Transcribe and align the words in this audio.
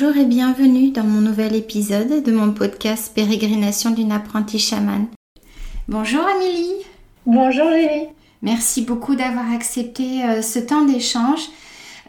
Bonjour 0.00 0.16
et 0.16 0.24
bienvenue 0.24 0.92
dans 0.92 1.04
mon 1.04 1.20
nouvel 1.20 1.54
épisode 1.54 2.22
de 2.22 2.32
mon 2.32 2.52
podcast 2.52 3.12
Pérégrination 3.14 3.90
d'une 3.90 4.12
apprentie 4.12 4.58
chamane. 4.58 5.08
Bonjour 5.88 6.22
Amélie. 6.22 6.86
Bonjour 7.26 7.70
Julie. 7.70 8.08
Merci 8.40 8.80
beaucoup 8.80 9.14
d'avoir 9.14 9.52
accepté 9.52 10.24
euh, 10.24 10.40
ce 10.40 10.58
temps 10.58 10.86
d'échange. 10.86 11.40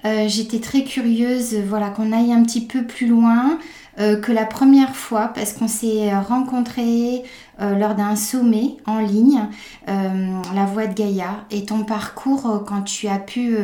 Euh, 0.05 0.30
j'étais 0.30 0.59
très 0.59 0.85
curieuse 0.85 1.54
voilà, 1.68 1.90
qu'on 1.90 2.13
aille 2.13 2.32
un 2.32 2.44
petit 2.44 2.66
peu 2.66 2.85
plus 2.85 3.08
loin 3.08 3.59
euh, 3.99 4.16
que 4.16 4.32
la 4.32 4.46
première 4.46 4.96
fois 4.96 5.27
parce 5.27 5.52
qu'on 5.52 5.68
s'est 5.68 6.16
rencontrés 6.16 7.23
lors 7.60 7.96
d'un 7.96 8.16
sommet 8.16 8.77
en 8.88 8.99
ligne, 8.99 9.41
La 9.85 10.66
Voix 10.66 10.88
de 10.88 10.96
Gaïa, 10.96 11.46
et 11.52 11.66
ton 11.66 11.84
parcours 11.84 12.63
quand 12.66 12.82
tu 12.82 13.08
as 13.08 13.20
pu 13.20 13.55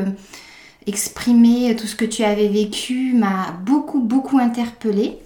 exprimer 0.88 1.76
tout 1.76 1.86
ce 1.86 1.96
que 1.96 2.05
tu 2.05 2.23
avais 2.23 2.48
vécu 2.48 3.14
m'a 3.14 3.52
beaucoup, 3.66 4.00
beaucoup 4.00 4.40
interpellée. 4.40 5.20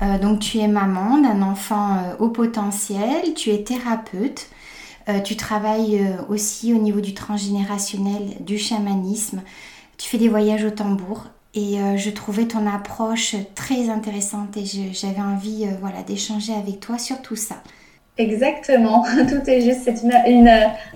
Euh, 0.00 0.18
donc 0.18 0.40
tu 0.40 0.58
es 0.58 0.68
maman 0.68 1.18
d'un 1.18 1.42
enfant 1.42 1.96
euh, 1.96 2.16
au 2.18 2.28
potentiel, 2.28 3.34
tu 3.34 3.50
es 3.50 3.62
thérapeute, 3.62 4.48
euh, 5.08 5.20
tu 5.20 5.36
travailles 5.36 6.16
aussi 6.28 6.72
au 6.72 6.78
niveau 6.78 7.00
du 7.00 7.14
transgénérationnel, 7.14 8.36
du 8.40 8.58
chamanisme, 8.58 9.42
tu 9.98 10.08
fais 10.08 10.18
des 10.18 10.28
voyages 10.28 10.64
au 10.64 10.70
tambour 10.70 11.26
et 11.54 11.76
je 11.96 12.08
trouvais 12.08 12.46
ton 12.46 12.66
approche 12.66 13.36
très 13.54 13.90
intéressante 13.90 14.56
et 14.56 14.64
j'avais 14.64 15.20
envie 15.20 15.66
voilà, 15.82 16.02
d'échanger 16.02 16.54
avec 16.54 16.80
toi 16.80 16.96
sur 16.96 17.20
tout 17.20 17.36
ça. 17.36 17.62
Exactement, 18.16 19.04
tout 19.28 19.50
est 19.50 19.60
juste, 19.60 19.82
c'est 19.84 20.02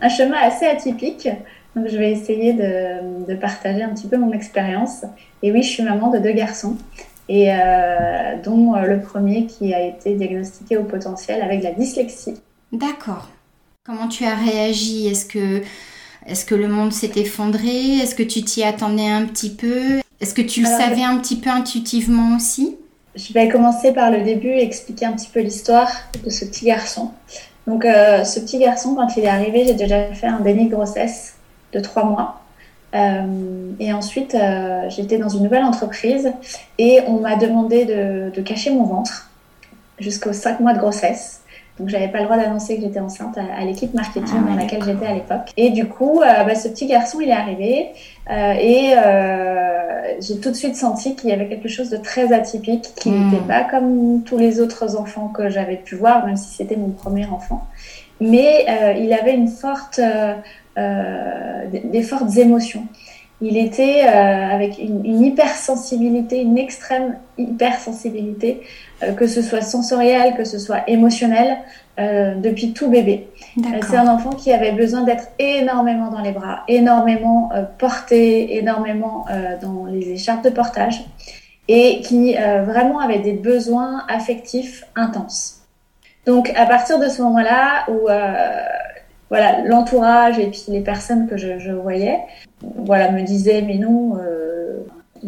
un 0.01 0.09
chemin 0.09 0.39
assez 0.39 0.65
atypique 0.65 1.29
donc, 1.77 1.89
je 1.89 1.99
vais 1.99 2.11
essayer 2.11 2.55
de, 2.55 3.35
partager 3.35 3.83
un 3.83 3.91
petit 3.91 4.07
peu 4.07 4.17
mon 4.17 4.33
expérience. 4.33 5.05
Et 5.43 5.53
oui, 5.53 5.63
je 5.63 5.69
suis 5.69 5.83
maman 5.83 6.11
de 6.11 6.19
deux 6.19 6.33
garçons, 6.33 6.79
et 7.29 7.53
euh, 7.53 8.37
dont 8.43 8.75
euh, 8.75 8.87
le 8.87 9.01
premier 9.03 9.45
qui 9.45 9.75
a 9.75 9.83
été 9.83 10.15
diagnostiqué 10.15 10.79
au 10.79 10.85
potentiel 10.85 11.43
avec 11.43 11.63
la 11.63 11.73
dyslexie. 11.73 12.41
D'accord. 12.73 13.29
Comment 13.85 14.09
tu 14.09 14.25
as 14.25 14.35
réagi? 14.35 15.07
Est-ce 15.07 15.27
que, 15.27 15.61
est 16.27 16.49
que 16.49 16.55
le 16.55 16.69
monde 16.69 16.95
s'est 16.95 17.13
effondré? 17.17 17.99
Est-ce 17.99 18.15
que 18.15 18.23
tu 18.23 18.43
t'y 18.43 18.65
attendais 18.65 19.09
un 19.09 19.27
petit 19.27 19.51
peu? 19.51 20.01
Est-ce 20.21 20.33
que 20.33 20.43
tu 20.43 20.63
le 20.63 20.67
savais 20.67 21.03
un 21.03 21.19
petit 21.19 21.37
peu 21.37 21.51
intuitivement 21.51 22.37
aussi? 22.37 22.79
Je 23.15 23.35
vais 23.35 23.49
commencer 23.49 23.93
par 23.93 24.11
le 24.11 24.23
début 24.23 24.49
et 24.49 24.63
expliquer 24.63 25.05
un 25.05 25.13
petit 25.13 25.29
peu 25.29 25.41
l'histoire 25.41 25.91
de 26.25 26.31
ce 26.31 26.47
petit 26.47 26.65
garçon. 26.65 27.11
Donc, 27.67 27.85
euh, 27.85 28.25
ce 28.25 28.41
petit 28.41 28.59
garçon, 28.59 28.95
quand 28.95 29.15
il 29.19 29.25
est 29.25 29.29
arrivé, 29.29 29.65
j'ai 29.67 29.75
déjà 29.75 30.13
fait 30.15 30.27
un 30.27 30.41
déni 30.41 30.69
de 30.69 30.75
grossesse 30.75 31.36
de 31.72 31.81
trois 31.81 32.05
mois. 32.05 32.41
Euh, 32.95 33.72
et 33.81 33.92
ensuite, 33.92 34.34
euh, 34.34 34.89
j'étais 34.89 35.19
dans 35.19 35.28
une 35.28 35.42
nouvelle 35.42 35.64
entreprise 35.64 36.33
et 36.78 37.00
on 37.06 37.20
m'a 37.20 37.36
demandé 37.36 37.84
de, 37.84 38.41
cacher 38.41 38.70
mon 38.70 38.84
ventre 38.84 39.31
jusqu'aux 39.98 40.33
cinq 40.33 40.61
mois 40.61 40.73
de 40.73 40.78
grossesse. 40.78 41.42
Donc, 41.78 41.91
j'avais 41.91 42.08
pas 42.08 42.19
le 42.19 42.25
droit 42.25 42.39
d'annoncer 42.39 42.77
que 42.77 42.83
j'étais 42.83 43.01
enceinte 43.01 43.36
à, 43.36 43.63
l'équipe 43.64 43.92
marketing 43.92 44.39
ah 44.39 44.51
dans 44.51 44.57
laquelle 44.57 44.83
j'étais 44.83 45.05
à 45.05 45.13
l'époque. 45.13 45.52
Et 45.58 45.70
du 45.70 45.86
coup, 45.86 46.23
euh, 46.23 46.45
bah, 46.45 46.55
ce 46.55 46.68
petit 46.68 46.86
garçon, 46.86 47.20
il 47.20 47.29
est 47.29 47.33
arrivé 47.33 47.89
et 48.30 48.95
j'ai 50.20 50.41
tout 50.41 50.51
de 50.51 50.57
suite 50.57 50.77
senti 50.77 51.17
qu'il 51.17 51.29
y 51.29 51.33
avait 51.33 51.48
quelque 51.48 51.68
chose 51.68 51.91
de 51.91 51.98
très 51.98 52.33
atypique, 52.33 52.95
qui 52.96 53.11
hmm. 53.11 53.30
n'était 53.30 53.42
pas 53.42 53.64
comme 53.64 54.23
tous 54.24 54.39
les 54.39 54.61
autres 54.61 54.96
enfants 54.96 55.29
que 55.29 55.51
j'avais 55.51 55.77
pu 55.77 55.96
voir, 55.96 56.24
même 56.24 56.36
si 56.36 56.55
c'était 56.55 56.77
mon 56.77 56.91
premier 56.91 57.27
enfant. 57.27 57.67
Mais 58.20 58.64
il 58.98 59.12
avait 59.12 59.35
une 59.35 59.48
forte 59.48 59.98
euh, 59.98 60.35
des 60.77 62.03
fortes 62.03 62.37
émotions. 62.37 62.87
Il 63.42 63.59
était 63.59 64.07
euh, 64.07 64.55
avec 64.55 64.79
une, 64.79 65.23
hypersensibilité, 65.23 66.41
une 66.41 66.57
extrême 66.57 67.19
hypersensibilité, 67.37 68.63
euh, 69.03 69.13
que 69.13 69.27
ce 69.27 69.42
soit 69.42 69.61
sensorielle, 69.61 70.35
que 70.36 70.45
ce 70.45 70.59
soit 70.59 70.89
émotionnelle, 70.89 71.59
depuis 71.98 72.75
tout 72.75 72.91
bébé. 72.91 73.27
C'est 73.89 73.97
un 73.97 74.09
enfant 74.09 74.29
qui 74.29 74.53
avait 74.53 74.73
besoin 74.73 75.05
d'être 75.05 75.29
énormément 75.39 76.11
dans 76.11 76.20
les 76.20 76.33
bras, 76.33 76.63
énormément 76.69 77.48
porté, 77.79 78.59
énormément 78.59 79.25
dans 79.63 79.86
les 79.86 80.11
écharpes 80.11 80.45
de 80.45 80.51
portage, 80.51 81.07
et 81.69 82.03
qui 82.03 82.35
vraiment 82.35 83.01
avait 83.01 83.20
des 83.20 83.33
besoins 83.33 84.05
affectifs 84.11 84.85
intenses. 84.95 85.63
Donc 86.27 86.53
à 86.55 86.67
partir 86.67 86.98
de 86.98 87.09
ce 87.09 87.23
moment-là 87.23 87.86
où 87.89 88.11
voilà, 89.31 89.63
l'entourage 89.64 90.39
et 90.39 90.47
puis 90.47 90.64
les 90.69 90.81
personnes 90.81 91.27
que 91.27 91.37
je, 91.37 91.73
voyais, 91.73 92.20
voilà, 92.61 93.11
me 93.11 93.23
disaient 93.23 93.63
mais 93.63 93.77
non, 93.77 94.17
euh, 94.19 94.87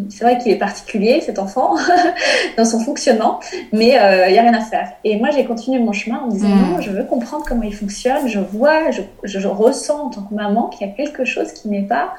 c'est 0.08 0.22
vrai 0.24 0.38
qu'il 0.38 0.52
est 0.52 0.58
particulier 0.58 1.20
cet 1.20 1.38
enfant 1.38 1.74
dans 2.56 2.64
son 2.64 2.78
fonctionnement, 2.78 3.40
mais 3.72 3.88
il 3.88 3.98
euh, 3.98 4.30
n'y 4.30 4.38
a 4.38 4.42
rien 4.42 4.54
à 4.54 4.60
faire. 4.60 4.92
Et 5.02 5.18
moi 5.18 5.30
j'ai 5.30 5.44
continué 5.44 5.80
mon 5.80 5.92
chemin 5.92 6.20
en 6.20 6.26
me 6.26 6.32
disant 6.32 6.48
hmm. 6.48 6.72
non, 6.72 6.80
je 6.80 6.90
veux 6.90 7.04
comprendre 7.04 7.44
comment 7.46 7.64
il 7.64 7.74
fonctionne, 7.74 8.28
je 8.28 8.38
vois, 8.38 8.90
je, 8.92 9.02
je, 9.24 9.48
ressens 9.48 10.06
en 10.06 10.10
tant 10.10 10.22
que 10.22 10.34
maman 10.34 10.68
qu'il 10.68 10.86
y 10.86 10.90
a 10.90 10.94
quelque 10.94 11.24
chose 11.24 11.52
qui 11.52 11.68
n'est 11.68 11.82
pas 11.82 12.14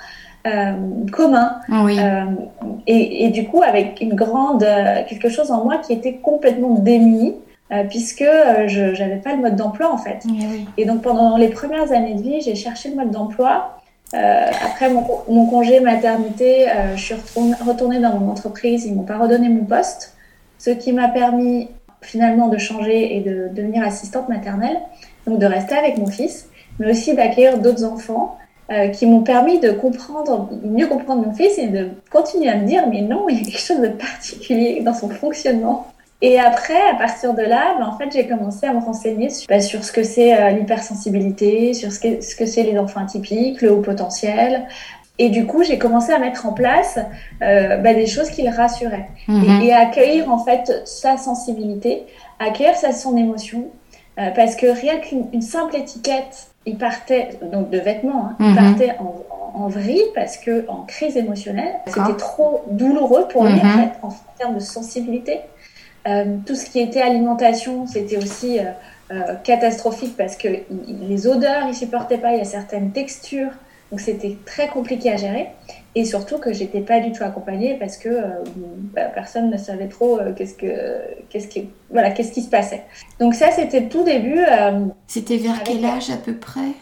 euh, 0.48 0.74
commun. 1.14 1.60
Oui. 1.70 1.98
Et, 2.88 3.26
et, 3.26 3.30
du 3.30 3.46
coup 3.46 3.62
avec 3.62 4.02
une 4.02 4.16
grande 4.16 4.66
quelque 5.08 5.30
chose 5.30 5.52
en 5.52 5.64
moi 5.64 5.78
qui 5.78 5.94
était 5.94 6.16
complètement 6.16 6.76
démunie 6.76 7.36
euh, 7.72 7.84
puisque 7.84 8.24
euh, 8.24 8.68
je 8.68 9.00
n'avais 9.00 9.18
pas 9.18 9.36
le 9.36 9.42
mode 9.42 9.56
d'emploi 9.56 9.94
en 9.94 9.98
fait. 9.98 10.24
Et 10.78 10.86
donc 10.86 11.04
pendant 11.04 11.38
les 11.38 11.50
premières 11.50 11.92
années 11.92 12.16
de 12.16 12.22
vie, 12.22 12.42
j'ai 12.42 12.56
cherché 12.56 12.90
le 12.90 12.96
mode 12.96 13.12
d'emploi. 13.12 13.78
Euh, 14.16 14.46
après 14.66 14.90
mon, 14.90 15.06
mon, 15.30 15.46
congé 15.46 15.80
maternité, 15.80 16.66
je 16.96 17.00
suis 17.00 17.14
retournée, 17.14 18.00
dans 18.00 18.18
mon 18.18 18.32
entreprise, 18.32 18.86
ils 18.86 18.96
m'ont 18.96 19.04
pas 19.04 19.20
redonné 19.20 19.50
mon 19.50 19.66
poste, 19.66 20.16
ce 20.58 20.72
qui 20.72 20.94
m'a 20.94 21.10
permis 21.10 21.68
finalement 22.02 22.48
de 22.48 22.58
changer 22.58 23.16
et 23.16 23.20
de 23.20 23.50
devenir 23.54 23.84
assistante 23.84 24.30
maternelle, 24.30 24.80
donc 25.28 25.38
de 25.38 25.46
rester 25.46 25.76
avec 25.76 26.00
mon 26.00 26.08
fils, 26.08 26.50
mais 26.80 26.90
aussi 26.90 27.14
d'accueillir 27.14 27.60
d'autres 27.60 27.84
enfants 27.84 28.38
qui 28.94 29.06
m'ont 29.06 29.22
permis 29.22 29.60
de 29.60 29.72
comprendre, 29.72 30.50
mieux 30.64 30.88
comprendre 30.88 31.26
mon 31.26 31.34
fils 31.34 31.60
et 31.60 31.68
de 31.68 31.90
continuer 32.12 32.50
à 32.50 32.58
me 32.58 32.66
dire 32.66 32.88
mais 32.88 33.02
non, 33.02 33.30
il 33.30 33.38
y 33.38 33.42
a 33.42 33.44
quelque 33.44 33.60
chose 33.60 33.82
de 33.82 33.90
particulier 33.90 34.82
dans 34.82 34.96
son 34.96 35.10
fonctionnement. 35.10 35.86
Et 36.22 36.38
après, 36.38 36.80
à 36.92 36.96
partir 36.96 37.34
de 37.34 37.42
là, 37.42 37.76
ben, 37.80 37.86
en 37.86 37.98
fait, 37.98 38.12
j'ai 38.12 38.28
commencé 38.28 38.66
à 38.66 38.74
me 38.74 38.80
renseigner 38.80 39.30
sur, 39.30 39.48
ben, 39.48 39.62
sur 39.62 39.84
ce 39.84 39.92
que 39.92 40.04
c'est 40.04 40.38
euh, 40.38 40.50
l'hypersensibilité, 40.50 41.74
sur 41.74 41.92
ce 41.94 42.00
que, 42.00 42.22
ce 42.22 42.36
que 42.36 42.46
c'est 42.46 42.64
les 42.64 42.78
enfants 42.78 43.02
atypiques, 43.02 43.62
le 43.62 43.72
haut 43.72 43.82
potentiel. 43.82 44.68
Et 45.18 45.30
du 45.30 45.46
coup, 45.46 45.64
j'ai 45.64 45.78
commencé 45.78 46.12
à 46.12 46.20
mettre 46.20 46.46
en 46.46 46.54
place 46.54 47.00
euh, 47.42 47.78
ben, 47.78 47.96
des 47.96 48.06
choses 48.06 48.30
qui 48.30 48.44
le 48.44 48.50
rassuraient. 48.50 49.10
Mhm. 49.28 49.62
et, 49.62 49.74
accueillir 49.74 50.32
en 50.32 50.44
fait 50.44 50.82
sa 50.86 51.18
sensibilité, 51.18 52.06
accueillir 52.40 52.76
sa, 52.76 52.92
son 52.92 53.16
émotion. 53.16 53.68
Euh, 54.18 54.32
parce 54.36 54.58
que 54.58 54.66
rien 54.66 54.98
qu'une 54.98 55.42
simple 55.42 55.78
étiquette, 55.78 56.50
il 56.66 56.78
partait, 56.78 57.40
donc 57.54 57.70
de 57.70 57.80
vêtements, 57.80 58.26
hein, 58.26 58.36
il 58.42 58.48
mhm. 58.48 58.56
partait 58.56 58.96
en, 59.00 59.24
en, 59.54 59.68
vrille 59.70 60.04
parce 60.14 60.36
que 60.36 60.66
en 60.68 60.82
crise 60.84 61.16
émotionnelle, 61.16 61.76
c'était 61.88 62.18
trop 62.18 62.62
douloureux 62.70 63.28
pour 63.30 63.46
lui 63.46 63.54
en, 63.54 63.64
mhm. 63.64 63.80
fait, 63.80 63.92
en 64.02 64.10
termes 64.38 64.56
de 64.56 64.60
sensibilité. 64.60 65.40
Euh, 66.08 66.38
tout 66.46 66.56
ce 66.56 66.70
qui 66.70 66.80
était 66.80 67.02
alimentation, 67.02 67.86
c'était 67.86 68.18
aussi 68.18 68.60
euh, 68.60 68.64
euh, 69.12 69.36
catastrophique 69.44 70.16
parce 70.16 70.38
que 70.38 70.48
les 70.88 71.28
odeurs, 71.28 71.68
il 71.68 71.76
supportait 71.76 72.18
pas, 72.18 72.34
il 72.34 72.38
y 72.38 72.42
a 72.42 72.46
certaines 72.46 72.92
textures, 72.92 73.52
donc 73.92 74.00
c'était 74.00 74.38
très 74.46 74.70
compliqué 74.70 75.12
à 75.12 75.18
gérer. 75.18 75.48
Et 75.96 76.06
surtout 76.06 76.38
que 76.38 76.54
j'étais 76.54 76.82
pas 76.82 77.00
du 77.00 77.12
tout 77.12 77.24
accompagnée 77.24 77.76
parce 77.80 77.98
que 77.98 78.22
bah, 78.94 79.06
personne 79.06 79.50
ne 79.50 79.58
savait 79.58 79.88
trop 79.88 80.20
qu'est-ce 80.36 80.54
que 80.54 81.02
qu'est-ce 81.30 81.48
qui 81.48 81.68
voilà 81.90 82.12
qu'est-ce 82.12 82.32
qui 82.32 82.44
se 82.44 82.50
passait. 82.50 82.84
Donc 83.20 83.34
ça 83.34 83.50
c'était 83.52 83.88
tout 83.90 84.04
début. 84.04 84.46
c'était 85.08 85.38
vers 85.38 85.64
quel 85.64 85.84
âge 85.84 86.12
à 86.12 86.18
peu 86.18 86.36
près? 86.36 86.74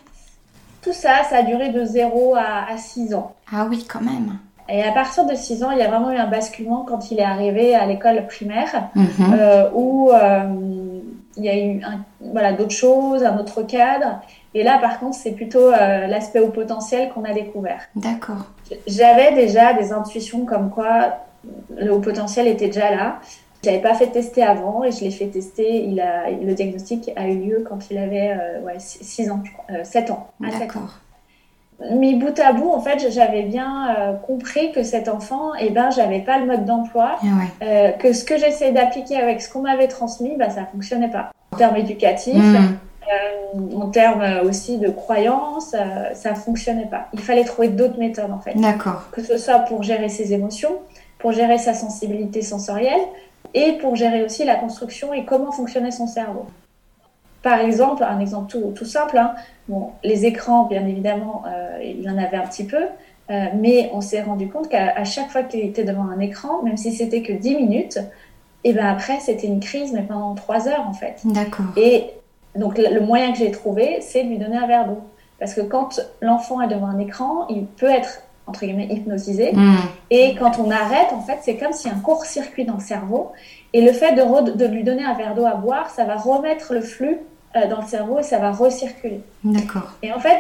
Tout 0.81 0.93
ça, 0.93 1.23
ça 1.29 1.37
a 1.37 1.43
duré 1.43 1.69
de 1.69 1.85
0 1.85 2.35
à, 2.35 2.69
à 2.69 2.77
6 2.77 3.13
ans. 3.13 3.33
Ah 3.51 3.65
oui, 3.69 3.85
quand 3.89 4.01
même. 4.01 4.37
Et 4.69 4.83
à 4.83 4.91
partir 4.91 5.25
de 5.25 5.33
6 5.33 5.63
ans, 5.63 5.71
il 5.71 5.79
y 5.79 5.81
a 5.81 5.87
vraiment 5.87 6.11
eu 6.11 6.17
un 6.17 6.27
basculement 6.27 6.83
quand 6.87 7.11
il 7.11 7.19
est 7.19 7.23
arrivé 7.23 7.73
à 7.73 7.85
l'école 7.85 8.25
primaire, 8.27 8.89
mhm. 8.95 9.07
euh, 9.33 9.69
où 9.73 10.11
euh, 10.11 10.43
il 11.37 11.43
y 11.43 11.49
a 11.49 11.57
eu 11.57 11.81
voilà, 12.19 12.53
d'autres 12.53 12.71
choses, 12.71 13.23
un 13.23 13.37
autre 13.37 13.61
cadre. 13.63 14.19
Et 14.53 14.63
là, 14.63 14.77
par 14.79 14.99
contre, 14.99 15.15
c'est 15.15 15.31
plutôt 15.31 15.71
euh, 15.71 16.07
l'aspect 16.07 16.39
au 16.39 16.49
potentiel 16.49 17.09
qu'on 17.09 17.23
a 17.23 17.33
découvert. 17.33 17.81
D'accord. 17.95 18.47
J'avais 18.87 19.33
déjà 19.33 19.73
des 19.73 19.93
intuitions 19.93 20.45
comme 20.45 20.69
quoi 20.69 21.19
le 21.77 21.93
haut 21.93 21.99
potentiel 21.99 22.47
était 22.47 22.67
déjà 22.67 22.91
là. 22.91 23.19
Je 23.63 23.69
l'avais 23.69 23.81
pas 23.81 23.93
fait 23.93 24.07
tester 24.07 24.43
avant 24.43 24.83
et 24.83 24.91
je 24.91 25.03
l'ai 25.03 25.11
fait 25.11 25.27
tester. 25.27 25.83
Il 25.85 25.99
a, 25.99 26.29
le 26.29 26.53
diagnostic 26.53 27.11
a 27.15 27.27
eu 27.27 27.37
lieu 27.37 27.65
quand 27.67 27.89
il 27.89 27.97
avait 27.97 28.35
ouais, 28.63 28.75
6 28.77 29.31
ans, 29.31 29.41
7 29.83 30.11
ans. 30.11 30.27
D'accord 30.39 30.99
mis 31.91 32.15
bout 32.15 32.39
à 32.39 32.53
bout, 32.53 32.71
en 32.71 32.81
fait, 32.81 33.11
j'avais 33.11 33.43
bien 33.43 33.95
euh, 33.95 34.13
compris 34.13 34.71
que 34.71 34.83
cet 34.83 35.07
enfant, 35.07 35.51
eh 35.59 35.69
ben, 35.69 35.89
j'avais 35.91 36.19
pas 36.19 36.39
le 36.39 36.45
mode 36.45 36.65
d'emploi, 36.65 37.17
ah 37.21 37.25
euh, 37.61 37.91
que 37.91 38.13
ce 38.13 38.23
que 38.23 38.37
j'essayais 38.37 38.71
d'appliquer 38.71 39.17
avec 39.17 39.41
ce 39.41 39.51
qu'on 39.51 39.61
m'avait 39.61 39.87
transmis, 39.87 40.35
bah, 40.37 40.49
ça 40.49 40.65
fonctionnait 40.71 41.09
pas. 41.11 41.31
En 41.51 41.57
termes 41.57 41.77
éducatifs, 41.77 42.35
hmm. 42.35 42.55
euh, 42.55 43.75
en 43.77 43.87
termes 43.87 44.25
aussi 44.43 44.77
de 44.77 44.89
croyances, 44.89 45.75
ça 46.13 46.35
fonctionnait 46.35 46.87
pas. 46.87 47.07
Il 47.13 47.19
fallait 47.19 47.45
trouver 47.45 47.69
d'autres 47.69 47.99
méthodes, 47.99 48.31
en 48.31 48.39
fait. 48.39 48.53
D'accord. 48.55 49.09
Que 49.11 49.21
ce 49.23 49.37
soit 49.37 49.59
pour 49.59 49.83
gérer 49.83 50.09
ses 50.09 50.33
émotions, 50.33 50.79
pour 51.19 51.31
gérer 51.31 51.57
sa 51.57 51.73
sensibilité 51.73 52.41
sensorielle 52.41 53.01
et 53.53 53.73
pour 53.73 53.95
gérer 53.95 54.23
aussi 54.23 54.43
la 54.43 54.55
construction 54.55 55.13
et 55.13 55.25
comment 55.25 55.51
fonctionnait 55.51 55.91
son 55.91 56.07
cerveau. 56.07 56.47
Par 57.41 57.59
exemple, 57.59 58.03
un 58.03 58.19
exemple 58.19 58.55
tout, 58.75 58.85
simple, 58.85 59.17
hein, 59.17 59.35
bon, 59.67 59.91
les 60.03 60.25
écrans, 60.25 60.65
bien 60.65 60.85
évidemment, 60.85 61.43
euh, 61.47 61.79
il 61.83 62.01
y 62.01 62.09
en 62.09 62.17
avait 62.17 62.37
un 62.37 62.47
petit 62.47 62.65
peu, 62.65 62.83
euh, 63.29 63.45
mais 63.55 63.89
on 63.93 64.01
s'est 64.01 64.21
rendu 64.21 64.49
compte 64.49 64.69
qu'à 64.69 65.03
chaque 65.03 65.29
fois 65.29 65.43
qu'il 65.43 65.61
était 65.61 65.83
devant 65.83 66.07
un 66.09 66.19
écran, 66.19 66.63
même 66.63 66.77
si 66.77 66.91
c'était 66.91 67.21
que 67.21 67.33
10 67.33 67.55
minutes, 67.55 67.99
et 68.63 68.73
ben 68.73 68.87
après, 68.87 69.19
c'était 69.19 69.47
une 69.47 69.59
crise, 69.59 69.93
mais 69.93 70.01
pendant 70.01 70.33
3 70.35 70.67
heures 70.67 70.85
en 70.87 70.93
fait. 70.93 71.21
D'accord. 71.25 71.67
Et 71.77 72.07
donc, 72.55 72.77
le 72.77 72.99
moyen 72.99 73.31
que 73.31 73.37
j'ai 73.37 73.51
trouvé, 73.51 73.99
c'est 74.01 74.23
de 74.23 74.29
lui 74.29 74.37
donner 74.37 74.57
un 74.57 74.67
verre 74.67 74.87
d'eau. 74.87 74.99
Parce 75.39 75.53
que 75.53 75.61
quand 75.61 76.01
l'enfant 76.21 76.61
est 76.61 76.67
devant 76.67 76.87
un 76.87 76.99
écran, 76.99 77.47
il 77.49 77.65
peut 77.65 77.89
être 77.89 78.23
entre 78.47 78.61
guillemets 78.61 78.87
hypnotisé. 78.89 79.51
Hmm. 79.53 79.75
Et 80.09 80.35
quand 80.35 80.57
on 80.57 80.71
arrête, 80.71 81.11
en 81.11 81.21
fait, 81.21 81.39
c'est 81.41 81.57
comme 81.57 81.73
si 81.73 81.89
un 81.89 81.99
court-circuit 81.99 82.65
dans 82.65 82.75
le 82.75 82.79
cerveau. 82.79 83.31
Et 83.73 83.81
le 83.81 83.91
fait 83.91 84.13
de, 84.13 84.51
de 84.51 84.65
lui 84.65 84.83
donner 84.83 85.03
un 85.03 85.13
verre 85.13 85.35
d'eau 85.35 85.45
à 85.45 85.55
boire, 85.55 85.89
ça 85.89 86.05
va 86.05 86.15
remettre 86.15 86.73
le 86.73 86.81
flux 86.81 87.17
euh, 87.55 87.67
dans 87.69 87.81
le 87.81 87.87
cerveau 87.87 88.19
et 88.19 88.23
ça 88.23 88.39
va 88.39 88.51
recirculer. 88.51 89.21
D'accord. 89.43 89.93
Et 90.01 90.11
en 90.11 90.19
fait, 90.19 90.39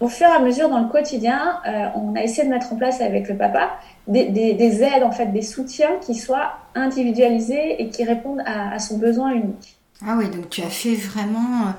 au 0.00 0.08
fur 0.08 0.26
et 0.28 0.32
à 0.32 0.38
mesure 0.38 0.68
dans 0.68 0.80
le 0.80 0.88
quotidien, 0.88 1.60
euh, 1.66 1.86
on 1.94 2.14
a 2.14 2.22
essayé 2.22 2.44
de 2.44 2.52
mettre 2.52 2.72
en 2.72 2.76
place 2.76 3.00
avec 3.00 3.28
le 3.28 3.36
papa 3.36 3.70
des, 4.06 4.26
des, 4.30 4.82
aides, 4.82 5.02
en 5.02 5.10
fait, 5.10 5.26
des 5.26 5.42
soutiens 5.42 5.96
qui 6.00 6.14
soient 6.14 6.52
individualisés 6.74 7.82
et 7.82 7.88
qui 7.90 8.04
répondent 8.04 8.42
à, 8.46 8.74
à 8.74 8.78
son 8.78 8.98
besoin 8.98 9.32
unique. 9.32 9.76
Ah 10.06 10.14
oui, 10.16 10.28
donc 10.30 10.48
tu 10.48 10.62
as 10.62 10.70
fait 10.70 10.94
vraiment 10.94 11.74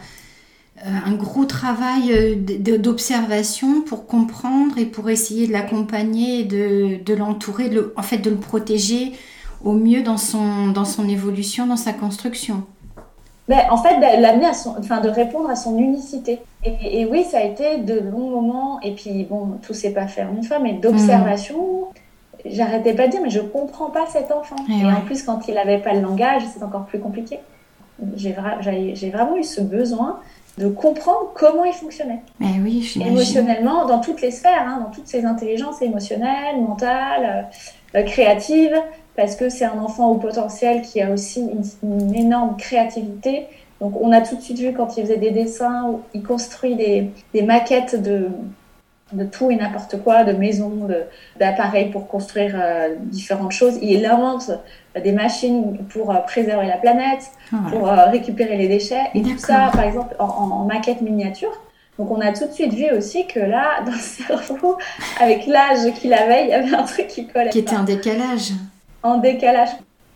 euh, 0.86 0.90
un 1.06 1.14
gros 1.14 1.46
travail 1.46 2.36
d'observation 2.38 3.82
pour 3.82 4.06
comprendre 4.06 4.78
et 4.78 4.86
pour 4.86 5.10
essayer 5.10 5.48
de 5.48 5.54
l'accompagner, 5.54 6.44
de, 6.44 7.04
de 7.04 7.14
l'entourer, 7.14 7.72
en 7.96 8.04
fait 8.04 8.18
de 8.18 8.30
le 8.30 8.38
protéger 8.38 9.14
au 9.64 9.74
mieux 9.74 10.04
dans 10.04 10.18
son, 10.18 10.68
dans 10.68 10.86
son 10.86 11.08
évolution, 11.08 11.68
dans 11.68 11.78
sa 11.78 11.94
construction. 11.94 12.64
Ben, 13.50 13.62
en 13.72 13.78
fait, 13.78 14.00
l'amener 14.00 14.46
à 14.46 14.54
son, 14.54 14.76
enfin, 14.78 15.02
de 15.02 15.10
répondre 15.10 15.50
à 15.50 15.56
son 15.56 15.78
unicité. 15.78 16.40
Et, 16.64 17.06
oui, 17.06 17.24
ça 17.24 17.40
a 17.40 17.44
été 17.44 17.78
de 17.78 18.00
longs 18.00 18.30
moments, 18.30 18.80
et 18.82 18.94
puis 18.94 19.24
bon, 19.24 19.58
tout 19.66 19.74
s'est 19.74 19.92
pas 19.92 20.08
fait 20.08 20.24
en 20.24 20.36
une 20.36 20.44
fois, 20.44 20.60
mais 20.60 20.74
d'observation. 20.74 21.88
J'arrêtais 22.46 22.94
pas 22.94 23.08
de 23.08 23.12
dire, 23.12 23.22
mais 23.24 23.32
je 23.32 23.40
comprends 23.40 23.90
pas 23.90 24.06
cet 24.08 24.32
enfant. 24.32 24.56
Et, 24.70 24.86
en 24.86 25.02
plus, 25.02 25.24
quand 25.24 25.48
il 25.48 25.58
avait 25.58 25.80
pas 25.80 25.94
le 25.94 26.02
langage, 26.02 26.44
c'est 26.54 26.64
encore 26.64 26.86
plus 26.86 27.00
compliqué. 27.00 27.40
J'ai 28.16 28.32
vraiment 28.34 29.36
eu 29.36 29.44
ce 29.44 29.62
besoin 29.62 30.20
de 30.60 30.68
comprendre 30.68 31.32
comment 31.34 31.64
il 31.64 31.74
fonctionnait. 31.74 32.20
Mais 32.40 32.60
oui, 32.62 32.94
Émotionnellement, 33.04 33.88
dans 33.88 34.00
toutes 34.00 34.22
les 34.22 34.32
sphères, 34.32 34.66
hein, 34.68 34.84
dans 34.84 34.92
toutes 34.92 35.08
ses 35.08 35.26
intelligences 35.26 35.82
émotionnelles, 35.82 36.62
mentales, 36.62 37.48
euh, 37.96 38.04
créatives, 38.04 38.76
parce 39.20 39.36
que 39.36 39.50
c'est 39.50 39.66
un 39.66 39.80
enfant 39.80 40.12
au 40.12 40.16
potentiel 40.16 40.82
qui 40.82 41.02
a 41.02 41.12
aussi 41.12 41.46
une, 41.84 42.16
énorme 42.16 42.56
créativité. 42.56 43.48
Donc 43.82 44.00
on 44.00 44.14
a 44.14 44.22
tout 44.22 44.38
de 44.38 44.42
suite 44.42 44.60
vu 44.60 44.72
quand 44.72 44.96
il 44.96 45.04
faisait 45.04 45.18
des 45.18 45.32
dessins, 45.32 46.00
il 46.14 46.24
construit 46.24 46.78
des, 46.78 47.10
des 47.34 47.42
maquettes 47.42 48.02
de, 48.02 48.30
de 49.12 49.26
tout 49.26 49.52
et 49.52 49.58
n'importe 49.58 50.02
quoi, 50.02 50.24
de 50.24 50.32
maisons, 50.32 50.88
d'appareils 51.38 51.90
pour 51.90 52.08
construire 52.08 52.56
euh, 52.56 52.96
différentes 52.98 53.52
choses. 53.52 53.78
Il 53.82 54.06
invente 54.06 54.52
des 54.96 55.12
machines 55.12 55.80
pour 55.90 56.12
euh, 56.12 56.20
préserver 56.20 56.68
la 56.68 56.78
planète, 56.78 57.30
ah 57.52 57.58
pour 57.70 57.90
euh, 57.90 58.06
récupérer 58.06 58.56
les 58.56 58.70
déchets, 58.70 59.10
et 59.16 59.22
tout 59.22 59.38
ça, 59.38 59.70
par 59.74 59.84
exemple, 59.84 60.16
en, 60.18 60.28
en, 60.28 60.64
maquette 60.64 61.02
miniature. 61.02 61.52
Donc 61.98 62.10
on 62.10 62.22
a 62.22 62.32
tout 62.32 62.48
de 62.48 62.54
suite 62.54 62.74
vu 62.74 62.90
aussi 62.98 63.28
que 63.28 63.42
là, 63.42 63.84
dans 63.86 63.92
le 63.92 63.98
cerveau, 63.98 64.78
avec 65.20 65.46
l'âge 65.46 65.94
qu'il 65.96 66.14
avait, 66.14 66.46
il 66.46 66.50
y 66.52 66.54
avait 66.54 66.74
un 66.74 66.84
truc 66.84 67.08
qui 67.08 67.28
collait. 67.28 67.50
Qui 67.50 67.60
était 67.60 67.76
un 67.76 67.84
décalage 67.84 68.54
en 69.04 69.18
décalage. 69.18 69.70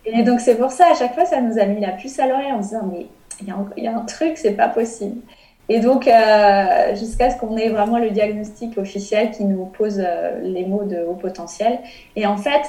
Et 0.06 0.22
donc 0.22 0.40
c'est 0.40 0.56
pour 0.56 0.70
ça, 0.70 0.86
à 0.92 0.94
chaque 0.94 1.14
fois, 1.14 1.24
ça 1.24 1.40
nous 1.40 1.58
a 1.58 1.64
mis 1.64 1.80
la 1.80 1.92
puce 1.92 2.18
à 2.18 2.26
l'oreille 2.26 2.52
en 2.52 2.58
disant, 2.58 2.88
mais 2.90 3.06
il 3.40 3.82
y, 3.82 3.86
a 3.86 3.96
un 3.96 4.00
truc, 4.00 4.36
c'est 4.36 4.52
pas 4.52 4.68
possible. 4.68 5.20
Et 5.68 5.80
donc, 5.80 6.06
euh, 6.06 6.94
jusqu'à 6.94 7.30
ce 7.30 7.38
qu'on 7.38 7.56
ait 7.56 7.70
vraiment 7.70 7.98
le 7.98 8.10
diagnostic 8.10 8.76
officiel 8.76 9.30
qui 9.30 9.44
nous 9.44 9.64
pose 9.64 10.02
euh, 10.04 10.40
les 10.42 10.66
mots 10.66 10.84
de 10.84 10.98
haut 10.98 11.14
potentiel. 11.14 11.78
Et 12.16 12.26
en 12.26 12.36
fait, 12.36 12.62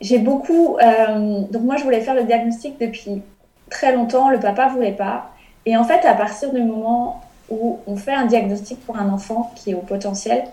j'ai 0.00 0.18
beaucoup. 0.18 0.76
Euh, 0.82 1.40
donc, 1.50 1.62
moi, 1.62 1.76
je 1.76 1.84
voulais 1.84 2.00
faire 2.00 2.14
le 2.14 2.24
diagnostic 2.24 2.78
depuis 2.80 3.22
très 3.70 3.94
longtemps. 3.94 4.28
Le 4.28 4.40
papa 4.40 4.68
voulait 4.68 4.92
pas. 4.92 5.30
Et 5.66 5.76
en 5.76 5.84
fait, 5.84 6.04
à 6.04 6.14
partir 6.14 6.52
du 6.52 6.62
moment 6.62 7.22
où 7.48 7.78
on 7.86 7.96
fait 7.96 8.14
un 8.14 8.26
diagnostic 8.26 8.84
pour 8.84 8.96
un 8.96 9.08
enfant 9.08 9.52
qui 9.54 9.70
est 9.70 9.74
au 9.74 9.80
potentiel, 9.80 10.44